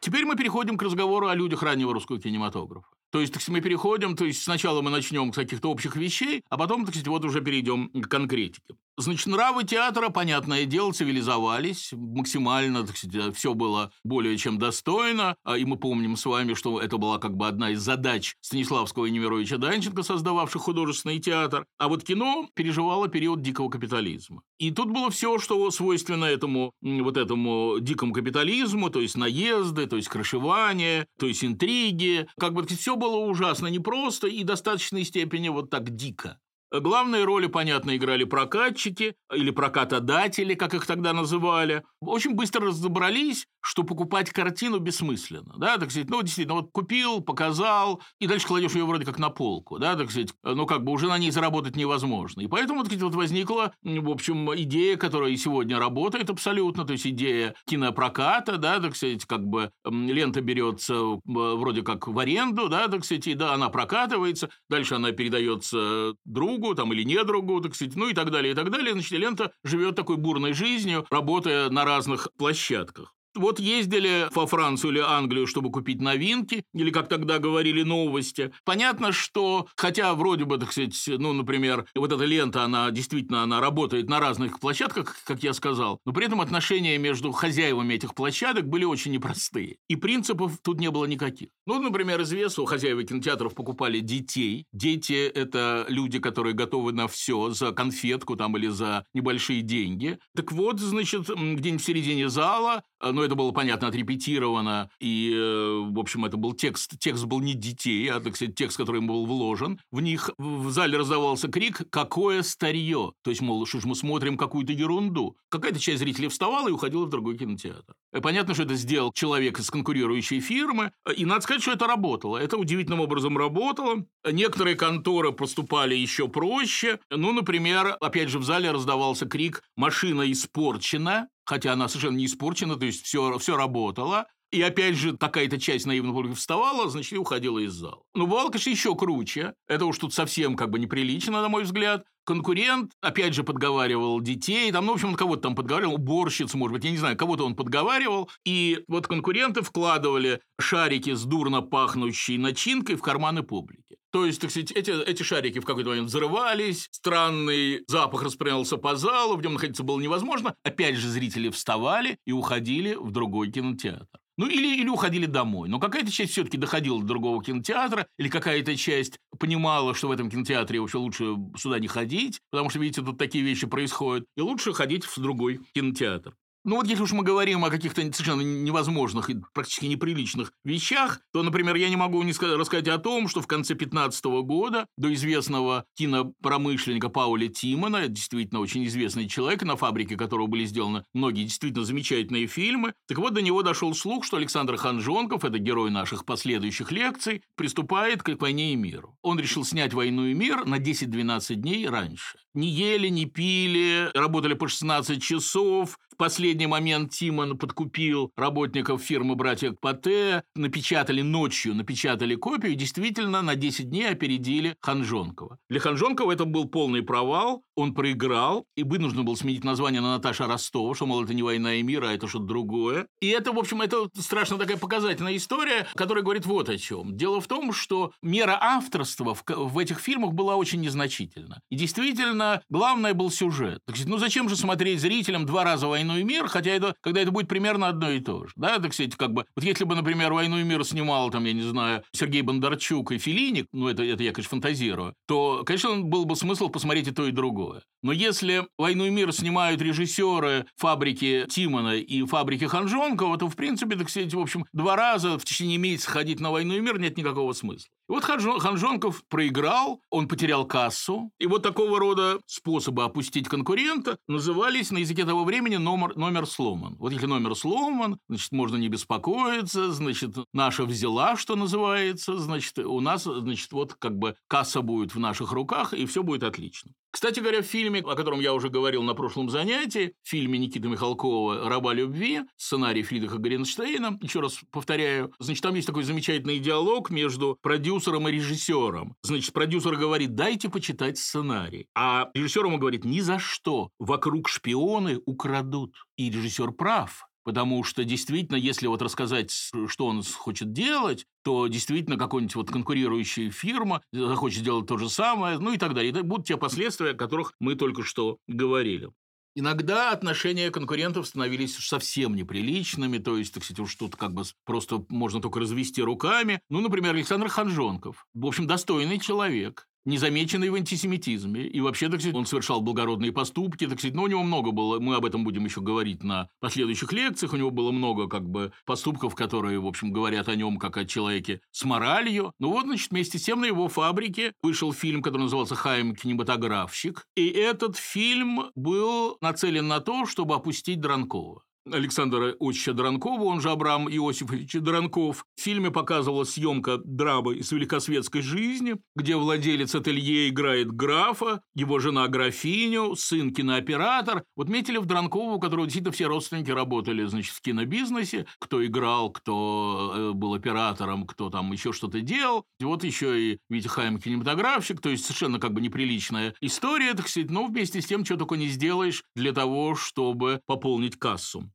[0.00, 2.88] Теперь мы переходим к разговору о людях раннего русского кинематографа.
[3.10, 6.56] То есть, так мы переходим, то есть сначала мы начнем с каких-то общих вещей, а
[6.58, 8.74] потом, так сказать, вот уже перейдем к конкретике.
[9.00, 15.56] Значит, нравы театра, понятное дело, цивилизовались, максимально, так сказать, все было более чем достойно, а,
[15.56, 19.12] и мы помним с вами, что это была как бы одна из задач Станиславского и
[19.12, 21.64] Немировича Данченко, создававших художественный театр.
[21.78, 24.42] А вот кино переживало период дикого капитализма.
[24.58, 29.94] И тут было все, что свойственно этому, вот этому дикому капитализму, то есть наезды, то
[29.94, 32.26] есть крышевание, то есть интриги.
[32.36, 36.38] Как бы все было ужасно непросто и в достаточной степени вот так дико.
[36.70, 41.82] Главные роли, понятно, играли прокатчики или прокатодатели, как их тогда называли.
[42.00, 45.54] Очень быстро разобрались, что покупать картину бессмысленно.
[45.56, 49.30] Да, так сказать, ну, действительно, вот купил, показал, и дальше кладешь ее вроде как на
[49.30, 49.78] полку.
[49.78, 52.40] Да, так сказать, ну, как бы уже на ней заработать невозможно.
[52.40, 56.92] И поэтому, так сказать, вот возникла, в общем, идея, которая и сегодня работает абсолютно, то
[56.92, 62.88] есть идея кинопроката, да, так сказать, как бы лента берется вроде как в аренду, да,
[62.88, 67.60] так сказать, и да, она прокатывается, дальше она передается другу, другу там, или не другу,
[67.60, 68.92] так сказать, ну и так далее, и так далее.
[68.92, 73.14] Значит, лента живет такой бурной жизнью, работая на разных площадках.
[73.34, 78.52] Вот ездили во Францию или Англию, чтобы купить новинки, или, как тогда говорили, новости.
[78.64, 83.60] Понятно, что, хотя вроде бы, так сказать, ну, например, вот эта лента, она действительно она
[83.60, 88.68] работает на разных площадках, как я сказал, но при этом отношения между хозяевами этих площадок
[88.68, 89.76] были очень непростые.
[89.88, 91.48] И принципов тут не было никаких.
[91.66, 94.66] Ну, например, известно, у хозяев кинотеатров покупали детей.
[94.72, 100.18] Дети– это люди, которые готовы на все за конфетку там или за небольшие деньги.
[100.34, 105.98] Так вот, значит, где-нибудь в середине зала ну, это было, понятно, отрепетировано, и, э, в
[105.98, 106.98] общем, это был текст.
[106.98, 109.80] Текст был не детей, а, так сказать, текст, который был вложен.
[109.92, 114.36] В них в зале раздавался крик «Какое старье!» То есть, мол, что ж мы смотрим
[114.36, 115.36] какую-то ерунду.
[115.50, 117.94] Какая-то часть зрителей вставала и уходила в другой кинотеатр.
[118.16, 122.38] И понятно, что это сделал человек из конкурирующей фирмы, и надо сказать, что это работало.
[122.38, 124.06] Это удивительным образом работало.
[124.24, 127.00] Некоторые конторы поступали еще проще.
[127.10, 132.76] Ну, например, опять же, в зале раздавался крик «Машина испорчена!» Хотя она совершенно не испорчена,
[132.76, 134.26] то есть все, все работало.
[134.50, 138.02] И опять же, такая-то часть наивного публики вставала, значит, и уходила из зала.
[138.14, 139.54] Но бывало, конечно, еще круче.
[139.66, 142.04] Это уж тут совсем как бы неприлично, на мой взгляд.
[142.28, 146.74] Конкурент, опять же, подговаривал детей, там, ну, в общем, он кого-то там подговаривал, уборщиц, может
[146.74, 152.36] быть, я не знаю, кого-то он подговаривал, и вот конкуренты вкладывали шарики с дурно пахнущей
[152.36, 153.96] начинкой в карманы публики.
[154.12, 158.94] То есть, так сказать, эти, эти шарики в какой-то момент взрывались, странный запах распространялся по
[158.94, 160.54] залу, в нем находиться было невозможно.
[160.62, 164.06] Опять же, зрители вставали и уходили в другой кинотеатр.
[164.38, 165.68] Ну, или, или уходили домой.
[165.68, 170.30] Но какая-то часть все-таки доходила до другого кинотеатра, или какая-то часть понимала, что в этом
[170.30, 174.72] кинотеатре вообще лучше сюда не ходить, потому что, видите, тут такие вещи происходят, и лучше
[174.72, 176.34] ходить в другой кинотеатр.
[176.64, 181.42] Ну вот если уж мы говорим о каких-то совершенно невозможных и практически неприличных вещах, то,
[181.42, 185.84] например, я не могу не рассказать о том, что в конце 15 года до известного
[185.96, 192.46] кинопромышленника Пауля Тимона, действительно очень известный человек, на фабрике которого были сделаны многие действительно замечательные
[192.46, 197.42] фильмы, так вот до него дошел слух, что Александр Ханжонков, это герой наших последующих лекций,
[197.54, 199.16] приступает к войне и миру.
[199.22, 202.38] Он решил снять «Войну и мир» на 10-12 дней раньше.
[202.54, 209.72] Не ели, не пили, работали по 16 часов, последний момент Тимон подкупил работников фирмы «Братья
[209.72, 215.58] Пате», напечатали ночью, напечатали копию, действительно на 10 дней опередили Ханжонкова.
[215.70, 220.46] Для Ханжонкова это был полный провал, он проиграл, и вынужден был сменить название на Наташа
[220.46, 223.06] Ростова, что, мол, это не «Война и мир», а это что-то другое.
[223.20, 227.16] И это, в общем, это страшно такая показательная история, которая говорит вот о чем.
[227.16, 231.60] Дело в том, что мера авторства в, в этих фильмах была очень незначительна.
[231.70, 233.80] И действительно, главное был сюжет.
[233.86, 237.20] Так, ну зачем же смотреть зрителям два раза «Войну «Войну и мир», хотя это, когда
[237.20, 238.52] это будет примерно одно и то же.
[238.56, 241.52] Да, так сказать, как бы, вот если бы, например, «Войну и мир» снимал, там, я
[241.52, 246.24] не знаю, Сергей Бондарчук и Филиник, ну, это, это я, конечно, фантазирую, то, конечно, был
[246.24, 247.82] бы смысл посмотреть и то, и другое.
[248.02, 253.96] Но если «Войну и мир» снимают режиссеры фабрики Тимона и фабрики Ханжонкова, то, в принципе,
[253.96, 257.16] так сказать, в общем, два раза в течение месяца ходить на «Войну и мир» нет
[257.16, 257.88] никакого смысла.
[258.08, 264.90] И вот Ханжонков проиграл, он потерял кассу, и вот такого рода способы опустить конкурента назывались
[264.90, 266.96] на языке того времени номер, номер сломан.
[266.98, 273.00] Вот если номер сломан, значит, можно не беспокоиться, значит, наша взяла, что называется, значит, у
[273.00, 276.92] нас, значит, вот как бы касса будет в наших руках, и все будет отлично.
[277.10, 280.88] Кстати говоря, в фильме, о котором я уже говорил на прошлом занятии, в фильме Никиты
[280.88, 287.10] Михалкова «Раба любви», сценарий Фридриха Горенштейна, еще раз повторяю, значит, там есть такой замечательный диалог
[287.10, 289.16] между продюсером и режиссером.
[289.22, 291.86] Значит, продюсер говорит, дайте почитать сценарий.
[291.94, 295.87] А режиссер ему говорит, ни за что, вокруг шпионы украдут.
[296.16, 297.28] И режиссер прав.
[297.44, 303.50] Потому что действительно, если вот рассказать, что он хочет делать, то действительно какая-нибудь вот конкурирующая
[303.50, 306.10] фирма захочет делать то же самое, ну и так далее.
[306.10, 309.10] Это будут те последствия, о которых мы только что говорили.
[309.54, 315.04] Иногда отношения конкурентов становились совсем неприличными, то есть, так сказать, уж тут как бы просто
[315.08, 316.60] можно только развести руками.
[316.68, 318.26] Ну, например, Александр Ханжонков.
[318.34, 321.66] В общем, достойный человек незамеченный в антисемитизме.
[321.66, 324.98] И вообще, так сказать, он совершал благородные поступки, так сказать, но у него много было,
[324.98, 328.72] мы об этом будем еще говорить на последующих лекциях, у него было много как бы
[328.86, 332.52] поступков, которые, в общем, говорят о нем как о человеке с моралью.
[332.58, 337.26] Ну вот, значит, вместе с тем на его фабрике вышел фильм, который назывался «Хайм кинематографщик»,
[337.36, 341.62] и этот фильм был нацелен на то, чтобы опустить Дранкова.
[341.92, 345.44] Александра Отча Дранкова, он же Абрам Иосифович Дранков.
[345.56, 352.28] В фильме показывалась съемка драмы из великосветской жизни, где владелец ателье играет графа, его жена
[352.28, 354.44] графиню, сын кинооператор.
[354.56, 359.30] Вот метили в Дранкову, у которого действительно все родственники работали, значит, в кинобизнесе, кто играл,
[359.30, 362.64] кто э, был оператором, кто там еще что-то делал.
[362.80, 367.28] И вот еще и Витя Хайм кинематографщик, то есть совершенно как бы неприличная история, так
[367.28, 371.70] сказать, но вместе с тем, что только не сделаешь для того, чтобы пополнить кассу.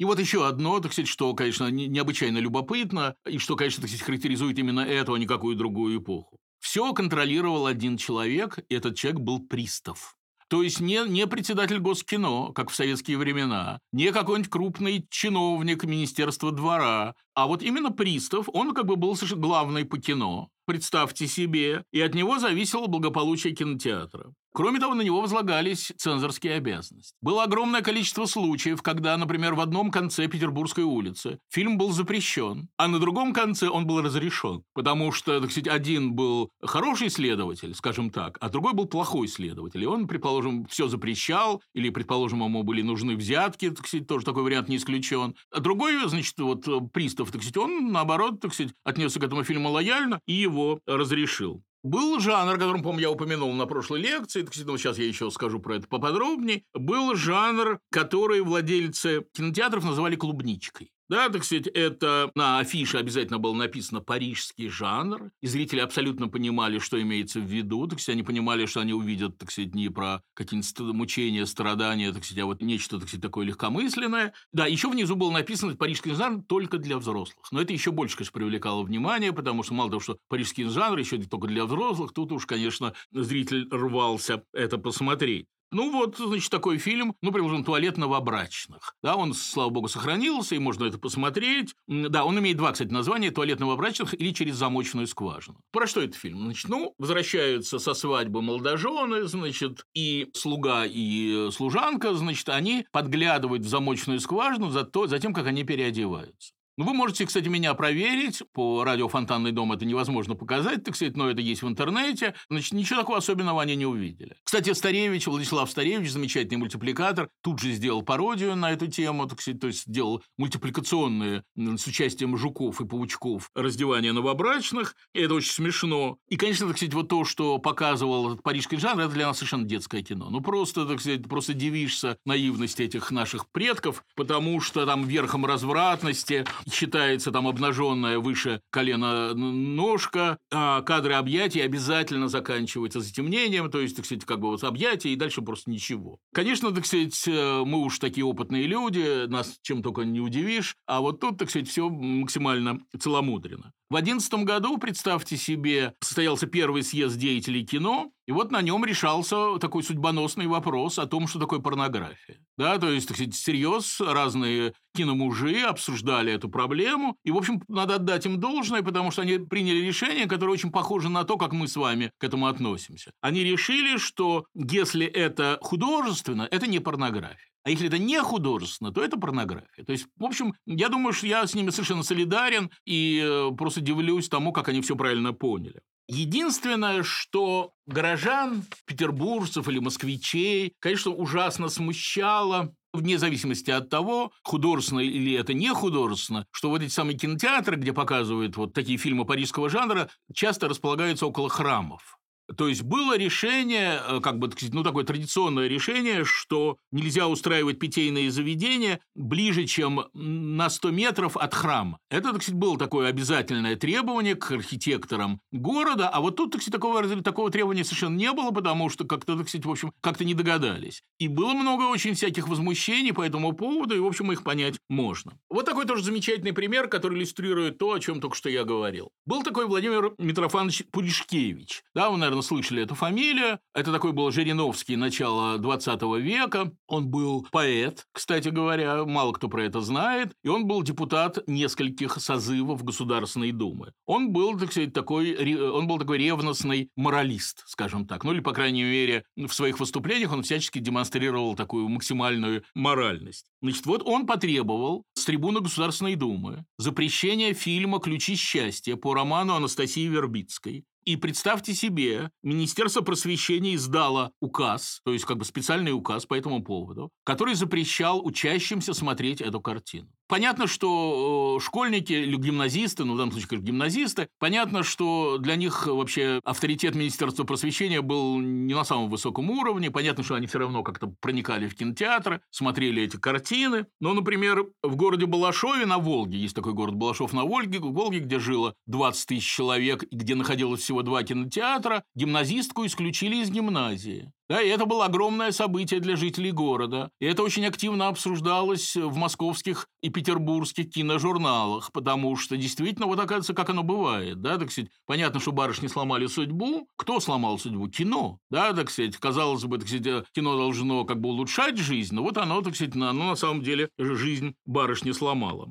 [0.00, 4.06] И вот еще одно, так сказать, что, конечно, необычайно любопытно, и что, конечно, так сказать,
[4.06, 6.38] характеризует именно эту, а не какую другую эпоху.
[6.58, 10.16] Все контролировал один человек, и этот человек был пристав.
[10.48, 16.50] То есть не, не председатель Госкино, как в советские времена, не какой-нибудь крупный чиновник Министерства
[16.50, 22.00] двора, а вот именно пристав, он как бы был главный по кино представьте себе, и
[22.00, 24.32] от него зависело благополучие кинотеатра.
[24.52, 27.14] Кроме того, на него возлагались цензорские обязанности.
[27.22, 32.88] Было огромное количество случаев, когда, например, в одном конце Петербургской улицы фильм был запрещен, а
[32.88, 38.10] на другом конце он был разрешен, потому что, так сказать, один был хороший следователь, скажем
[38.10, 42.82] так, а другой был плохой следователь, и он, предположим, все запрещал, или, предположим, ему были
[42.82, 45.36] нужны взятки, так сказать, тоже такой вариант не исключен.
[45.52, 49.70] А другой, значит, вот пристав, так сказать, он, наоборот, так сказать, отнесся к этому фильму
[49.70, 51.62] лояльно и его разрешил.
[51.82, 55.30] Был жанр, о котором, помню, я упомянул на прошлой лекции, так, ну, сейчас я еще
[55.30, 56.62] скажу про это поподробнее.
[56.74, 60.92] Был жанр, который владельцы кинотеатров называли клубничкой.
[61.10, 66.78] Да, так сказать, это на афише обязательно было написано «парижский жанр», и зрители абсолютно понимали,
[66.78, 70.22] что имеется в виду, так сказать, они понимали, что они увидят, так сказать, не про
[70.34, 74.34] какие-нибудь мучения, страдания, так сказать, а вот нечто, так сказать, такое легкомысленное.
[74.52, 77.44] Да, еще внизу было написано «парижский жанр только для взрослых».
[77.50, 81.18] Но это еще больше, конечно, привлекало внимание, потому что мало того, что парижский жанр еще
[81.24, 85.48] только для взрослых, тут уж, конечно, зритель рвался это посмотреть.
[85.72, 88.94] Ну вот, значит, такой фильм, ну, предположим, «Туалет новобрачных».
[89.02, 91.74] Да, он, слава богу, сохранился, и можно это посмотреть.
[91.86, 95.60] Да, он имеет два, кстати, названия «Туалет новобрачных» или «Через замочную скважину».
[95.70, 96.40] Про что этот фильм?
[96.40, 103.68] Значит, ну, возвращаются со свадьбы молодожены, значит, и слуга, и служанка, значит, они подглядывают в
[103.68, 106.52] замочную скважину за, то, за тем, как они переодеваются.
[106.80, 108.42] Ну, вы можете, кстати, меня проверить.
[108.54, 112.34] По радио «Фонтанный дом» это невозможно показать, так сказать, но это есть в интернете.
[112.48, 114.34] Значит, ничего такого особенного они не увидели.
[114.44, 119.60] Кстати, Старевич, Владислав Старевич, замечательный мультипликатор, тут же сделал пародию на эту тему, так сказать,
[119.60, 124.96] то есть сделал мультипликационные с участием жуков и паучков раздевания новобрачных.
[125.12, 126.16] И это очень смешно.
[126.30, 130.00] И, конечно, так сказать, вот то, что показывал парижский жанр, это для нас совершенно детское
[130.02, 130.30] кино.
[130.30, 136.46] Ну, просто, так сказать, просто дивишься наивности этих наших предков, потому что там верхом развратности
[136.72, 144.04] считается там обнаженная выше колена ножка, а кадры объятий обязательно заканчиваются затемнением, то есть, так
[144.04, 146.18] сказать, как бы вот объятия и дальше просто ничего.
[146.32, 151.00] Конечно, так сказать, э, мы уж такие опытные люди, нас чем только не удивишь, а
[151.00, 153.72] вот тут, так сказать, все максимально целомудренно.
[153.90, 159.58] В 2011 году, представьте себе, состоялся первый съезд деятелей кино, и вот на нем решался
[159.58, 162.38] такой судьбоносный вопрос о том, что такое порнография.
[162.56, 167.16] Да, то есть, так сказать, всерьез разные киномужи обсуждали эту проблему.
[167.24, 171.08] И, в общем, надо отдать им должное, потому что они приняли решение, которое очень похоже
[171.08, 173.10] на то, как мы с вами к этому относимся.
[173.20, 177.49] Они решили, что если это художественно, это не порнография.
[177.64, 179.84] А если это не художественно, то это порнография.
[179.84, 183.80] То есть, в общем, я думаю, что я с ними совершенно солидарен и э, просто
[183.80, 185.80] дивлюсь тому, как они все правильно поняли.
[186.08, 195.34] Единственное, что горожан, петербуржцев или москвичей, конечно, ужасно смущало вне зависимости от того, художественно или
[195.34, 200.10] это не художественно, что вот эти самые кинотеатры, где показывают вот такие фильмы парижского жанра,
[200.34, 202.18] часто располагаются около храмов.
[202.56, 208.30] То есть было решение, э, как бы, ну, такое традиционное решение, что нельзя устраивать питейные
[208.30, 211.98] заведения ближе, чем на 100 метров от храма.
[212.10, 216.80] Это, так сказать, было такое обязательное требование к архитекторам города, а вот тут, так сказать,
[216.80, 220.34] такого, такого требования совершенно не было, потому что как-то, так сказать, в общем, как-то не
[220.34, 221.02] догадались.
[221.18, 225.38] И было много очень всяких возмущений по этому поводу, и, в общем, их понять можно.
[225.48, 229.10] Вот такой тоже замечательный пример, который иллюстрирует то, о чем только что я говорил.
[229.26, 231.82] Был такой Владимир Митрофанович Пуришкевич.
[231.94, 233.58] Да, наверное, наверное, слышали эту фамилию.
[233.74, 236.72] Это такой был Жириновский начала 20 века.
[236.86, 240.32] Он был поэт, кстати говоря, мало кто про это знает.
[240.42, 243.92] И он был депутат нескольких созывов Государственной Думы.
[244.06, 245.34] Он был, так сказать, такой,
[245.70, 248.24] он был такой ревностный моралист, скажем так.
[248.24, 253.46] Ну или, по крайней мере, в своих выступлениях он всячески демонстрировал такую максимальную моральность.
[253.62, 260.06] Значит, вот он потребовал с трибуны Государственной Думы запрещения фильма «Ключи счастья» по роману Анастасии
[260.06, 266.34] Вербицкой, и представьте себе, Министерство просвещения издало указ, то есть как бы специальный указ по
[266.34, 270.08] этому поводу, который запрещал учащимся смотреть эту картину.
[270.30, 275.56] Понятно, что э, школьники или гимназисты, ну, в данном случае, конечно, гимназисты, понятно, что для
[275.56, 279.90] них вообще авторитет Министерства просвещения был не на самом высоком уровне.
[279.90, 283.86] Понятно, что они все равно как-то проникали в кинотеатры, смотрели эти картины.
[283.98, 288.38] Но, например, в городе Балашове на Волге, есть такой город Балашов на Волге, Волге, где
[288.38, 294.30] жило 20 тысяч человек, где находилось всего два кинотеатра, гимназистку исключили из гимназии.
[294.50, 297.12] Да, и это было огромное событие для жителей города.
[297.20, 303.54] И это очень активно обсуждалось в московских и петербургских киножурналах, потому что действительно, вот оказывается,
[303.54, 304.42] как оно бывает.
[304.42, 306.88] Да, так сказать, понятно, что барышни сломали судьбу.
[306.96, 307.86] Кто сломал судьбу?
[307.86, 308.40] Кино.
[308.50, 312.36] Да, так сказать, казалось бы, так сказать, кино должно как бы улучшать жизнь, но вот
[312.36, 315.70] оно, так сказать, оно на самом деле жизнь барышни сломало.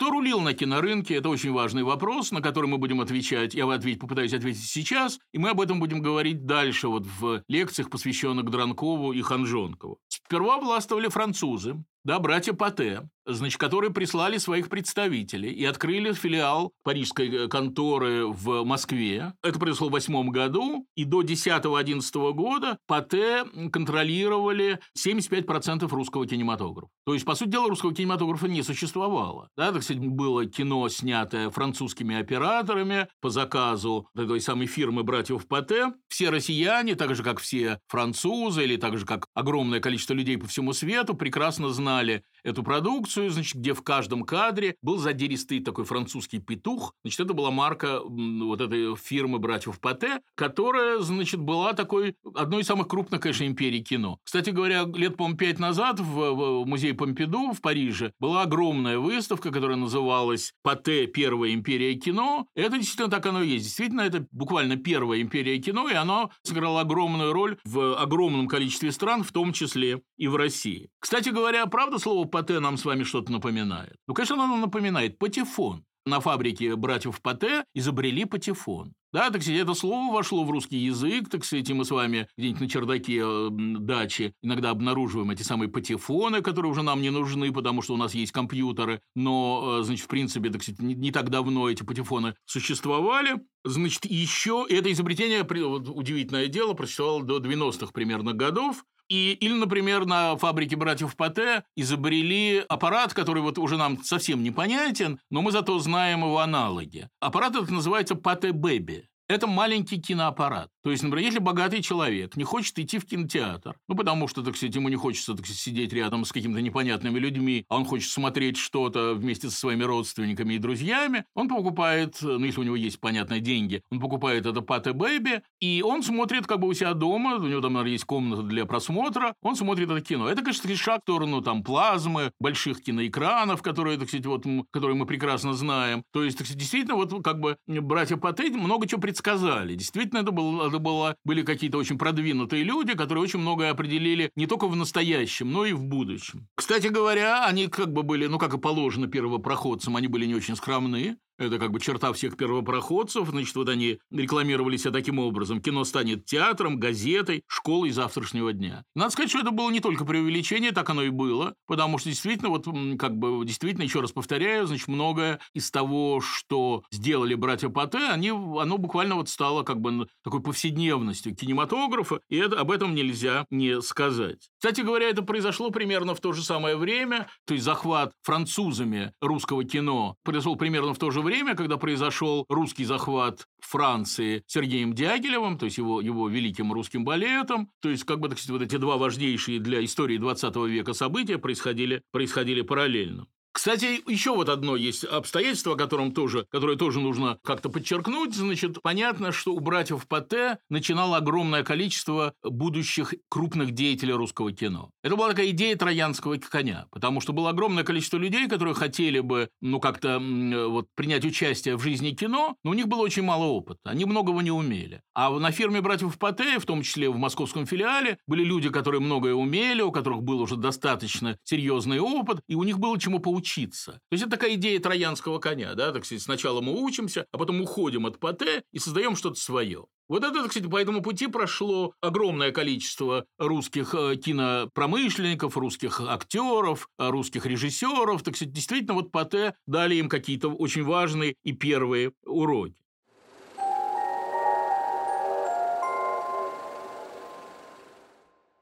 [0.00, 3.52] Кто рулил на кинорынке, это очень важный вопрос, на который мы будем отвечать.
[3.52, 7.90] Я ответить, попытаюсь ответить сейчас, и мы об этом будем говорить дальше, вот в лекциях,
[7.90, 9.98] посвященных Дранкову и Ханжонкову.
[10.08, 17.28] Сперва властвовали французы, да, братья Пате, значит, которые прислали своих представителей и открыли филиал парижской
[17.28, 19.34] э, конторы в Москве.
[19.42, 26.90] Это произошло в восьмом году, и до 10-11 года Пате контролировали 75% русского кинематографа.
[27.04, 29.48] То есть, по сути дела, русского кинематографа не существовало.
[29.56, 35.92] Да, так сказать, было кино, снятое французскими операторами по заказу той самой фирмы братьев Пате.
[36.08, 40.46] Все россияне, так же, как все французы, или так же, как огромное количество людей по
[40.46, 46.38] всему свету, прекрасно знали эту продукцию, значит, где в каждом кадре был задиристый такой французский
[46.38, 46.94] петух.
[47.04, 52.66] Значит, это была марка вот этой фирмы братьев Пате, которая, значит, была такой одной из
[52.66, 54.18] самых крупных, конечно, империй кино.
[54.24, 59.50] Кстати говоря, лет, по-моему, пять назад в, в музее Помпиду в Париже была огромная выставка,
[59.50, 61.06] которая называлась «Пате.
[61.06, 62.46] Первая империя кино».
[62.54, 63.64] Это действительно так оно и есть.
[63.64, 69.22] Действительно, это буквально первая империя кино, и оно сыграло огромную роль в огромном количестве стран,
[69.22, 70.90] в том числе и в России.
[70.98, 73.96] Кстати говоря, правда слово Пате нам с вами что-то напоминает?
[74.06, 75.84] Ну, конечно, оно напоминает патефон.
[76.06, 78.94] На фабрике братьев Пате изобрели патефон.
[79.12, 82.28] Да, так сказать, это слово вошло в русский язык, так сказать, и мы с вами
[82.38, 87.52] где-нибудь на чердаке э, дачи иногда обнаруживаем эти самые патефоны, которые уже нам не нужны,
[87.52, 91.10] потому что у нас есть компьютеры, но, э, значит, в принципе, так сказать, не, не
[91.10, 93.40] так давно эти патефоны существовали.
[93.64, 100.06] Значит, еще это изобретение, вот, удивительное дело, просуществовало до 90-х примерно годов, и, или, например,
[100.06, 105.78] на фабрике братьев Пате изобрели аппарат, который вот уже нам совсем непонятен, но мы зато
[105.80, 107.08] знаем его аналоги.
[107.18, 109.08] Аппарат этот называется Пате Бэби.
[109.30, 110.70] Это маленький киноаппарат.
[110.82, 114.56] То есть, например, если богатый человек не хочет идти в кинотеатр, ну, потому что, так
[114.56, 118.10] сказать, ему не хочется, так сказать, сидеть рядом с какими-то непонятными людьми, а он хочет
[118.10, 122.98] смотреть что-то вместе со своими родственниками и друзьями, он покупает, ну, если у него есть,
[122.98, 127.36] понятно, деньги, он покупает это Пате Бэби, и он смотрит как бы у себя дома,
[127.36, 130.28] у него там, наверное, есть комната для просмотра, он смотрит это кино.
[130.28, 135.06] Это, конечно, шаг в сторону там плазмы, больших киноэкранов, которые, так сказать, вот, которые мы
[135.06, 136.02] прекрасно знаем.
[136.12, 139.74] То есть, так сказать, действительно, вот как бы братья Пате много чего предсказали предсказали.
[139.74, 144.46] Действительно, это, было, это было, были какие-то очень продвинутые люди, которые очень многое определили не
[144.46, 146.48] только в настоящем, но и в будущем.
[146.54, 150.56] Кстати говоря, они как бы были, ну, как и положено первопроходцам, они были не очень
[150.56, 151.16] скромны.
[151.40, 155.60] Это как бы черта всех первопроходцев, значит, вот они рекламировали себя таким образом.
[155.60, 158.84] Кино станет театром, газетой, школой завтрашнего дня.
[158.94, 162.50] Надо сказать, что это было не только преувеличение, так оно и было, потому что действительно,
[162.50, 162.66] вот
[162.98, 168.30] как бы, действительно, еще раз повторяю, значит, многое из того, что сделали братья Патте, они,
[168.30, 173.80] оно буквально вот стало как бы такой повседневностью кинематографа, и это, об этом нельзя не
[173.80, 174.50] сказать.
[174.58, 179.64] Кстати говоря, это произошло примерно в то же самое время, то есть захват французами русского
[179.64, 185.66] кино произошел примерно в то же время, когда произошел русский захват Франции Сергеем Дягилевым, то
[185.66, 187.70] есть его, его великим русским балетом.
[187.80, 191.38] То есть, как бы, так сказать, вот эти два важнейшие для истории 20 века события
[191.38, 193.26] происходили, происходили параллельно.
[193.52, 198.34] Кстати, еще вот одно есть обстоятельство, о котором тоже, которое тоже нужно как-то подчеркнуть.
[198.34, 204.90] Значит, понятно, что у братьев Патте начинало огромное количество будущих крупных деятелей русского кино.
[205.02, 209.50] Это была такая идея троянского коня, потому что было огромное количество людей, которые хотели бы,
[209.60, 213.80] ну, как-то вот принять участие в жизни кино, но у них было очень мало опыта,
[213.84, 215.02] они многого не умели.
[215.12, 219.34] А на фирме братьев Патте, в том числе в московском филиале, были люди, которые многое
[219.34, 223.92] умели, у которых был уже достаточно серьезный опыт, и у них было чему поучиться учиться.
[223.92, 227.60] То есть это такая идея троянского коня, да, так сказать, сначала мы учимся, а потом
[227.60, 229.86] уходим от ПТ и создаем что-то свое.
[230.08, 237.08] Вот это, кстати, по этому пути прошло огромное количество русских э, кинопромышленников, русских актеров, э,
[237.10, 238.22] русских режиссеров.
[238.24, 242.79] Так сказать, действительно, вот ПТ дали им какие-то очень важные и первые уроки.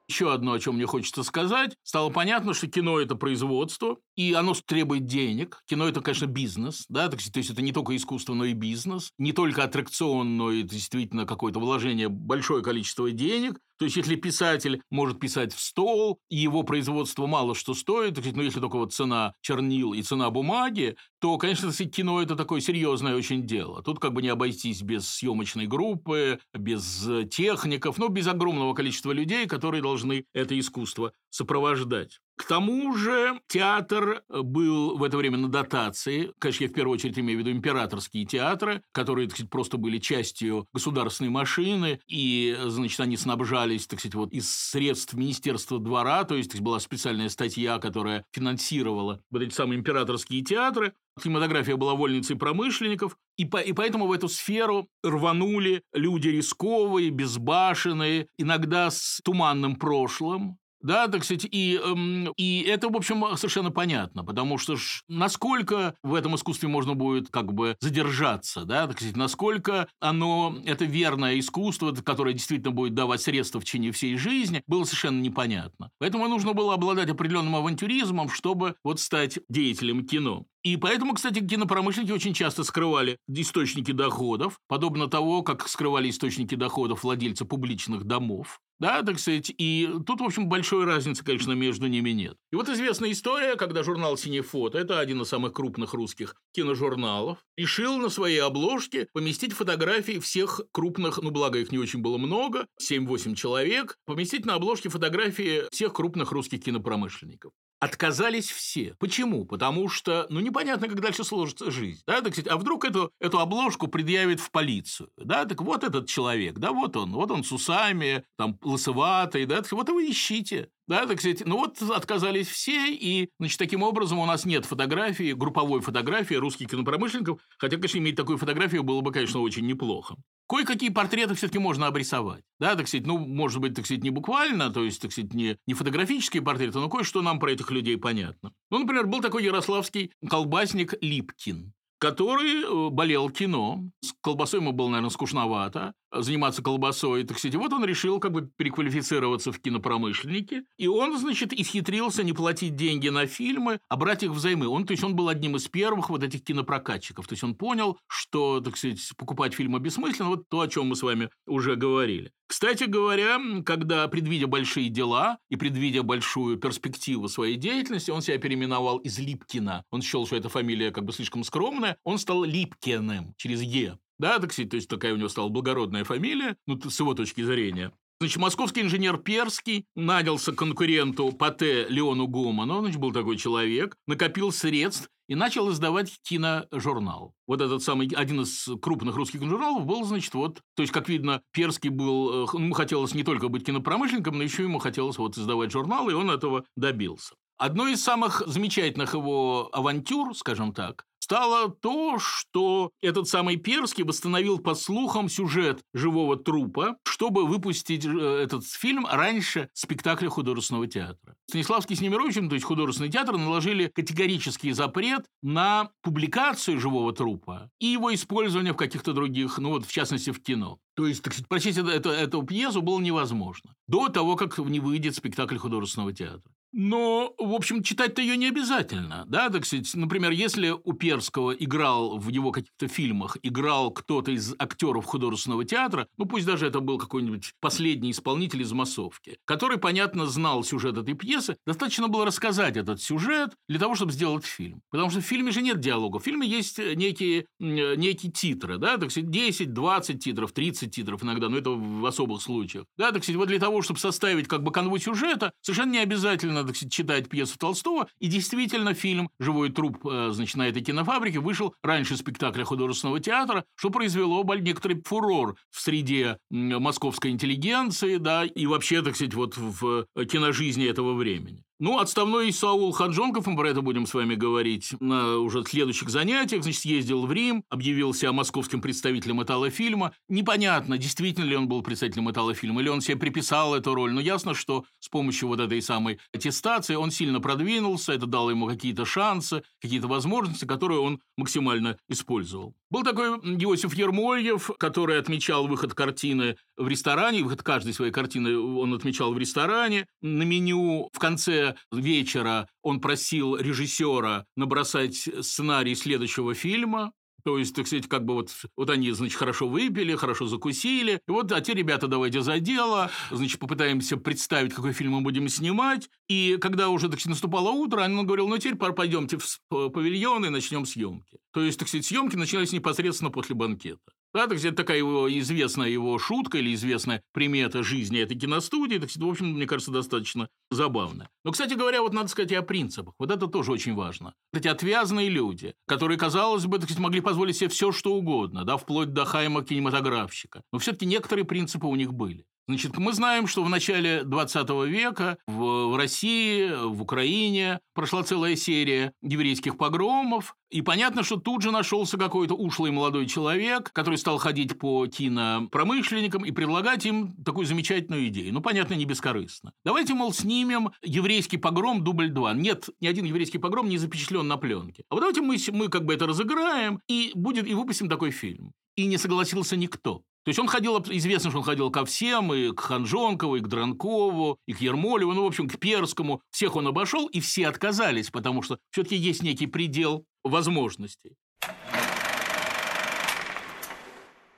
[0.08, 1.76] Еще одно, о чем мне хочется сказать.
[1.82, 5.62] Стало понятно, что кино– это производство, и оно требует денег.
[5.66, 9.12] Кино– это, конечно, бизнес, да, то есть это не только искусство, но и бизнес.
[9.18, 13.60] Не только аттракцион, но и действительно какое-то вложение, большое количество денег.
[13.78, 18.42] То есть, если писатель может писать в стол, и его производство мало что стоит, ну,
[18.42, 23.46] если только вот цена чернил и цена бумаги, то, конечно, кино– это такое серьезное очень
[23.46, 23.82] дело.
[23.82, 29.12] Тут как бы не обойтись без съемочной группы, без э, техников, но без огромного количества
[29.12, 32.20] людей, которые должны это искусство сопровождать.
[32.38, 36.32] К тому же театр был в это время на дотации.
[36.38, 39.98] Конечно, я в первую очередь имею в виду императорские театры, которые, так сказать, просто были
[39.98, 46.36] частью государственной машины, и, значит, они снабжались, так сказать, вот из средств Министерства двора, то
[46.36, 50.94] есть была специальная статья, которая финансировала вот эти самые императорские театры.
[51.20, 58.28] Кинематография была вольницей промышленников, и, по, и поэтому в эту сферу рванули люди рисковые, безбашенные,
[58.38, 64.24] иногда с туманным прошлым, да, так сказать, и, эм, и это, в общем, совершенно понятно,
[64.24, 69.16] потому что ж, насколько в этом искусстве можно будет как бы задержаться, да, так сказать,
[69.16, 74.84] насколько оно, это верное искусство, которое действительно будет давать средства в течение всей жизни, было
[74.84, 75.90] совершенно непонятно.
[75.98, 80.46] Поэтому нужно было обладать определенным авантюризмом, чтобы вот стать деятелем кино.
[80.68, 87.04] И поэтому, кстати, кинопромышленники очень часто скрывали источники доходов, подобно того, как скрывали источники доходов
[87.04, 88.60] владельцы публичных домов.
[88.78, 92.36] Да, так сказать, и тут, в общем, большой разницы, конечно, между ними нет.
[92.52, 97.38] И вот известная история, когда журнал «Синий фото», это один из самых крупных русских киножурналов,
[97.56, 102.66] решил на своей обложке поместить фотографии всех крупных, ну, благо их не очень было много,
[102.78, 107.52] 7-8 человек, поместить на обложке фотографии всех крупных русских кинопромышленников.
[107.80, 108.96] Отказались все.
[108.98, 109.44] Почему?
[109.44, 112.02] Потому что, ну, непонятно, как дальше сложится жизнь.
[112.06, 115.10] Да, так сказать, а вдруг эту, эту обложку предъявит в полицию?
[115.16, 119.62] Да, так вот этот человек, да, вот он, вот он с усами, там, лысоватый, да,
[119.62, 120.70] так, вот его ищите.
[120.88, 125.34] Да, так сказать, ну вот отказались все, и, значит, таким образом у нас нет фотографии,
[125.34, 130.16] групповой фотографии русских кинопромышленников, хотя, конечно, иметь такую фотографию было бы, конечно, очень неплохо.
[130.48, 132.42] Кое-какие портреты все-таки можно обрисовать.
[132.58, 135.58] Да, так сказать, ну, может быть, так сказать, не буквально, то есть, так сказать, не,
[135.66, 138.54] не фотографические портреты, но кое-что нам про этих людей понятно.
[138.70, 143.84] Ну, например, был такой ярославский колбасник Липкин который э, болел кино.
[144.00, 147.24] С колбасой ему было, наверное, скучновато заниматься колбасой.
[147.24, 150.64] Так сказать, вот он решил как бы переквалифицироваться в кинопромышленники.
[150.76, 154.68] И он, значит, исхитрился не платить деньги на фильмы, а брать их взаймы.
[154.68, 157.26] Он, то есть он был одним из первых вот этих кинопрокатчиков.
[157.26, 160.30] То есть он понял, что, так сказать, покупать фильмы бессмысленно.
[160.30, 162.32] Вот то, о чем мы с вами уже говорили.
[162.48, 168.96] Кстати говоря, когда, предвидя большие дела и предвидя большую перспективу своей деятельности, он себя переименовал
[168.98, 169.84] из Липкина.
[169.90, 171.98] Он счел, что эта фамилия как бы слишком скромная.
[172.04, 173.98] Он стал Липкиным через «е».
[174.18, 177.42] Да, так сказать, то есть такая у него стала благородная фамилия, ну, с его точки
[177.42, 177.92] зрения.
[178.20, 185.08] Значит, московский инженер Перский нанялся конкуренту Пате Леону Гуману, значит, был такой человек, накопил средств
[185.28, 187.32] и начал издавать киножурнал.
[187.46, 191.42] Вот этот самый, один из крупных русских журналов был, значит, вот, то есть, как видно,
[191.52, 195.70] Перский был, э, ему хотелось не только быть кинопромышленником, но еще ему хотелось вот издавать
[195.70, 197.36] журнал, и он этого добился.
[197.58, 204.60] Одной из самых замечательных его авантюр, скажем так, стало то, что этот самый Перский восстановил
[204.60, 211.34] по слухам сюжет живого трупа, чтобы выпустить э, этот фильм раньше спектакля художественного театра.
[211.48, 217.86] Станиславский с Немировичем, то есть художественный театр, наложили категорический запрет на публикацию живого трупа и
[217.86, 220.78] его использование в каких-то других, ну вот в частности в кино.
[220.94, 225.16] То есть, так сказать, прочесть это, эту пьесу было невозможно до того, как не выйдет
[225.16, 226.52] спектакль художественного театра.
[226.72, 229.90] Но, в общем, читать-то ее не обязательно, да, так сказать.
[229.94, 236.08] Например, если у Перского играл в его каких-то фильмах, играл кто-то из актеров художественного театра,
[236.18, 241.14] ну пусть даже это был какой-нибудь последний исполнитель из массовки, который, понятно, знал сюжет этой
[241.14, 244.82] пьесы, достаточно было рассказать этот сюжет для того, чтобы сделать фильм.
[244.90, 246.18] Потому что в фильме же нет диалога.
[246.18, 251.48] В фильме есть некие, некие титры, да, так сказать, 10, 20 титров, 30 титров иногда,
[251.48, 252.84] но это в особых случаях.
[252.98, 256.57] Да, так сказать, вот для того, чтобы составить как бы канву сюжета, совершенно не обязательно
[256.58, 261.74] надо читать пьесу Толстого, и действительно фильм «Живой труп» э, значит, на этой кинофабрике вышел
[261.82, 269.02] раньше спектакля художественного театра, что произвело некоторый фурор в среде московской интеллигенции, да, и вообще,
[269.02, 271.64] так сказать, вот в киножизни этого времени.
[271.80, 276.64] Ну, отставной Саул Хаджонков, мы про это будем с вами говорить на уже следующих занятиях,
[276.64, 280.12] значит, ездил в Рим, объявился московским представителем эталофильма.
[280.28, 284.54] Непонятно, действительно ли он был представителем эталофильма, или он себе приписал эту роль, но ясно,
[284.54, 289.62] что с помощью вот этой самой аттестации он сильно продвинулся, это дало ему какие-то шансы,
[289.80, 292.74] какие-то возможности, которые он максимально использовал.
[292.90, 298.94] Был такой Иосиф Ермольев, который отмечал выход картины в ресторане, выход каждой своей картины он
[298.94, 300.06] отмечал в ресторане.
[300.22, 307.12] На меню в конце вечера он просил режиссера набросать сценарий следующего фильма.
[307.44, 311.20] То есть, так сказать, как бы вот, вот они, значит, хорошо выпили, хорошо закусили.
[311.26, 313.10] И вот, а те ребята, давайте за дело.
[313.30, 316.10] Значит, попытаемся представить, какой фильм мы будем снимать.
[316.28, 320.48] И когда уже, так сказать, наступало утро, он говорил, ну, теперь пойдемте в павильон и
[320.50, 321.38] начнем съемки.
[321.52, 324.12] То есть, так сказать, съемки начинались непосредственно после банкета.
[324.34, 329.10] Да, так сказать, такая его известная его шутка или известная примета жизни этой киностудии, так
[329.10, 331.30] сказать, в общем, мне кажется, достаточно забавно.
[331.44, 333.14] Но, кстати говоря, вот надо сказать и о принципах.
[333.18, 334.34] Вот это тоже очень важно.
[334.52, 338.76] Эти отвязные люди, которые, казалось бы, так сказать, могли позволить себе все, что угодно, да,
[338.76, 340.62] вплоть до хайма кинематографщика.
[340.72, 342.44] Но все-таки некоторые принципы у них были.
[342.68, 349.14] Значит, мы знаем, что в начале 20 века в, России, в Украине прошла целая серия
[349.22, 354.78] еврейских погромов, и понятно, что тут же нашелся какой-то ушлый молодой человек, который стал ходить
[354.78, 358.52] по кинопромышленникам и предлагать им такую замечательную идею.
[358.52, 359.72] Ну, понятно, не бескорыстно.
[359.82, 362.52] Давайте, мол, снимем еврейский погром дубль 2.
[362.52, 365.04] Нет, ни один еврейский погром не запечатлен на пленке.
[365.08, 368.74] А вот давайте мы, мы как бы это разыграем и, будет, и выпустим такой фильм.
[368.94, 370.22] И не согласился никто.
[370.48, 373.68] То есть он ходил, известно, что он ходил ко всем, и к Ханжонкову, и к
[373.68, 376.40] Дранкову, и к Ермолеву, ну, в общем, к Перскому.
[376.50, 381.36] Всех он обошел, и все отказались, потому что все-таки есть некий предел возможностей.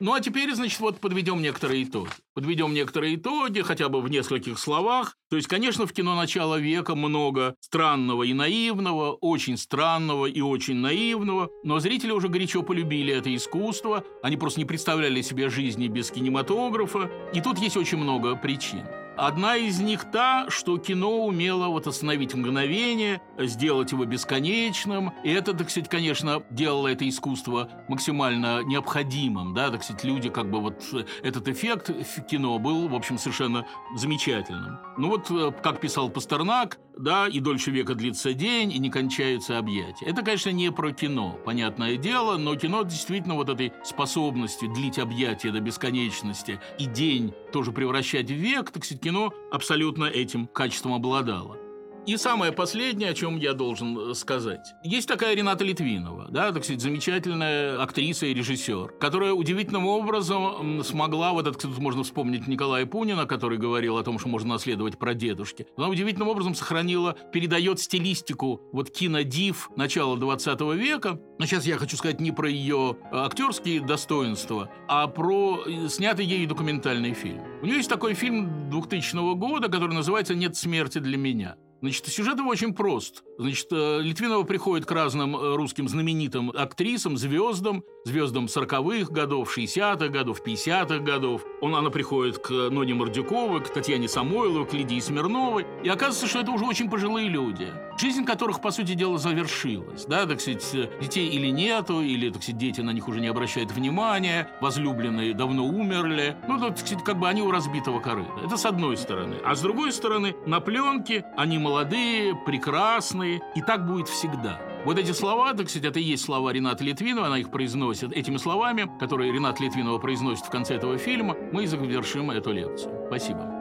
[0.00, 2.10] Ну, а теперь, значит, вот подведем некоторые итоги.
[2.32, 5.18] Подведем некоторые итоги, хотя бы в нескольких словах.
[5.28, 10.76] То есть, конечно, в кино начала века много странного и наивного, очень странного и очень
[10.76, 16.10] наивного, но зрители уже горячо полюбили это искусство, они просто не представляли себе жизни без
[16.10, 18.86] кинематографа, и тут есть очень много причин.
[19.20, 25.12] Одна из них та, что кино умело вот остановить мгновение, сделать его бесконечным.
[25.22, 29.52] И это, так сказать, конечно, делало это искусство максимально необходимым.
[29.52, 30.82] Да, так сказать, люди как бы вот
[31.22, 34.78] этот эффект в кино был, в общем, совершенно замечательным.
[34.96, 39.58] Ну вот, э, как писал Пастернак, да, и дольше века длится день, и не кончаются
[39.58, 40.06] объятия.
[40.06, 45.50] Это, конечно, не про кино, понятное дело, но кино действительно вот этой способностью длить объятия
[45.50, 51.69] до бесконечности и день тоже превращать в век, так сказать, кино абсолютно этим качеством обладало.
[52.10, 54.74] И самое последнее, о чем я должен э, сказать.
[54.82, 61.32] Есть такая Рената Литвинова, да, так сказать, замечательная актриса и режиссер, которая удивительным образом смогла,
[61.32, 65.68] вот это, можно вспомнить Николая Пунина, который говорил о том, что можно наследовать про дедушки.
[65.76, 71.20] Она удивительным образом сохранила, передает стилистику вот кинодив начала 20 века.
[71.38, 76.26] Но сейчас я хочу сказать не про ее э, актерские достоинства, а про э, снятый
[76.26, 77.44] ей документальный фильм.
[77.62, 81.54] У нее есть такой фильм 2000 года, который называется «Нет смерти для меня».
[81.80, 83.24] Значит, сюжет его очень прост.
[83.38, 90.08] Значит, э, Литвинова приходит к разным э, русским знаменитым актрисам, звездам, звездам 40-х годов, 60-х
[90.08, 91.42] годов, 50-х годов.
[91.62, 95.66] Он, она приходит к Ноне Мордюковой, к Татьяне Самойловой, к Лидии Смирновой.
[95.82, 100.04] И оказывается, что это уже очень пожилые люди, жизнь которых, по сути дела, завершилась.
[100.04, 103.72] Да, так сказать, детей или нету, или, так сказать, дети на них уже не обращают
[103.72, 106.36] внимания, возлюбленные давно умерли.
[106.46, 108.32] Ну, так сказать, как бы они у разбитого корыта.
[108.44, 109.36] Это с одной стороны.
[109.44, 114.60] А с другой стороны, на пленке они молодые, прекрасные, и так будет всегда.
[114.84, 118.12] Вот эти слова, так сказать, это и есть слова Рената Литвинова, она их произносит.
[118.12, 123.04] Этими словами, которые Ренат Литвинова произносит в конце этого фильма, мы и завершим эту лекцию.
[123.06, 123.59] Спасибо.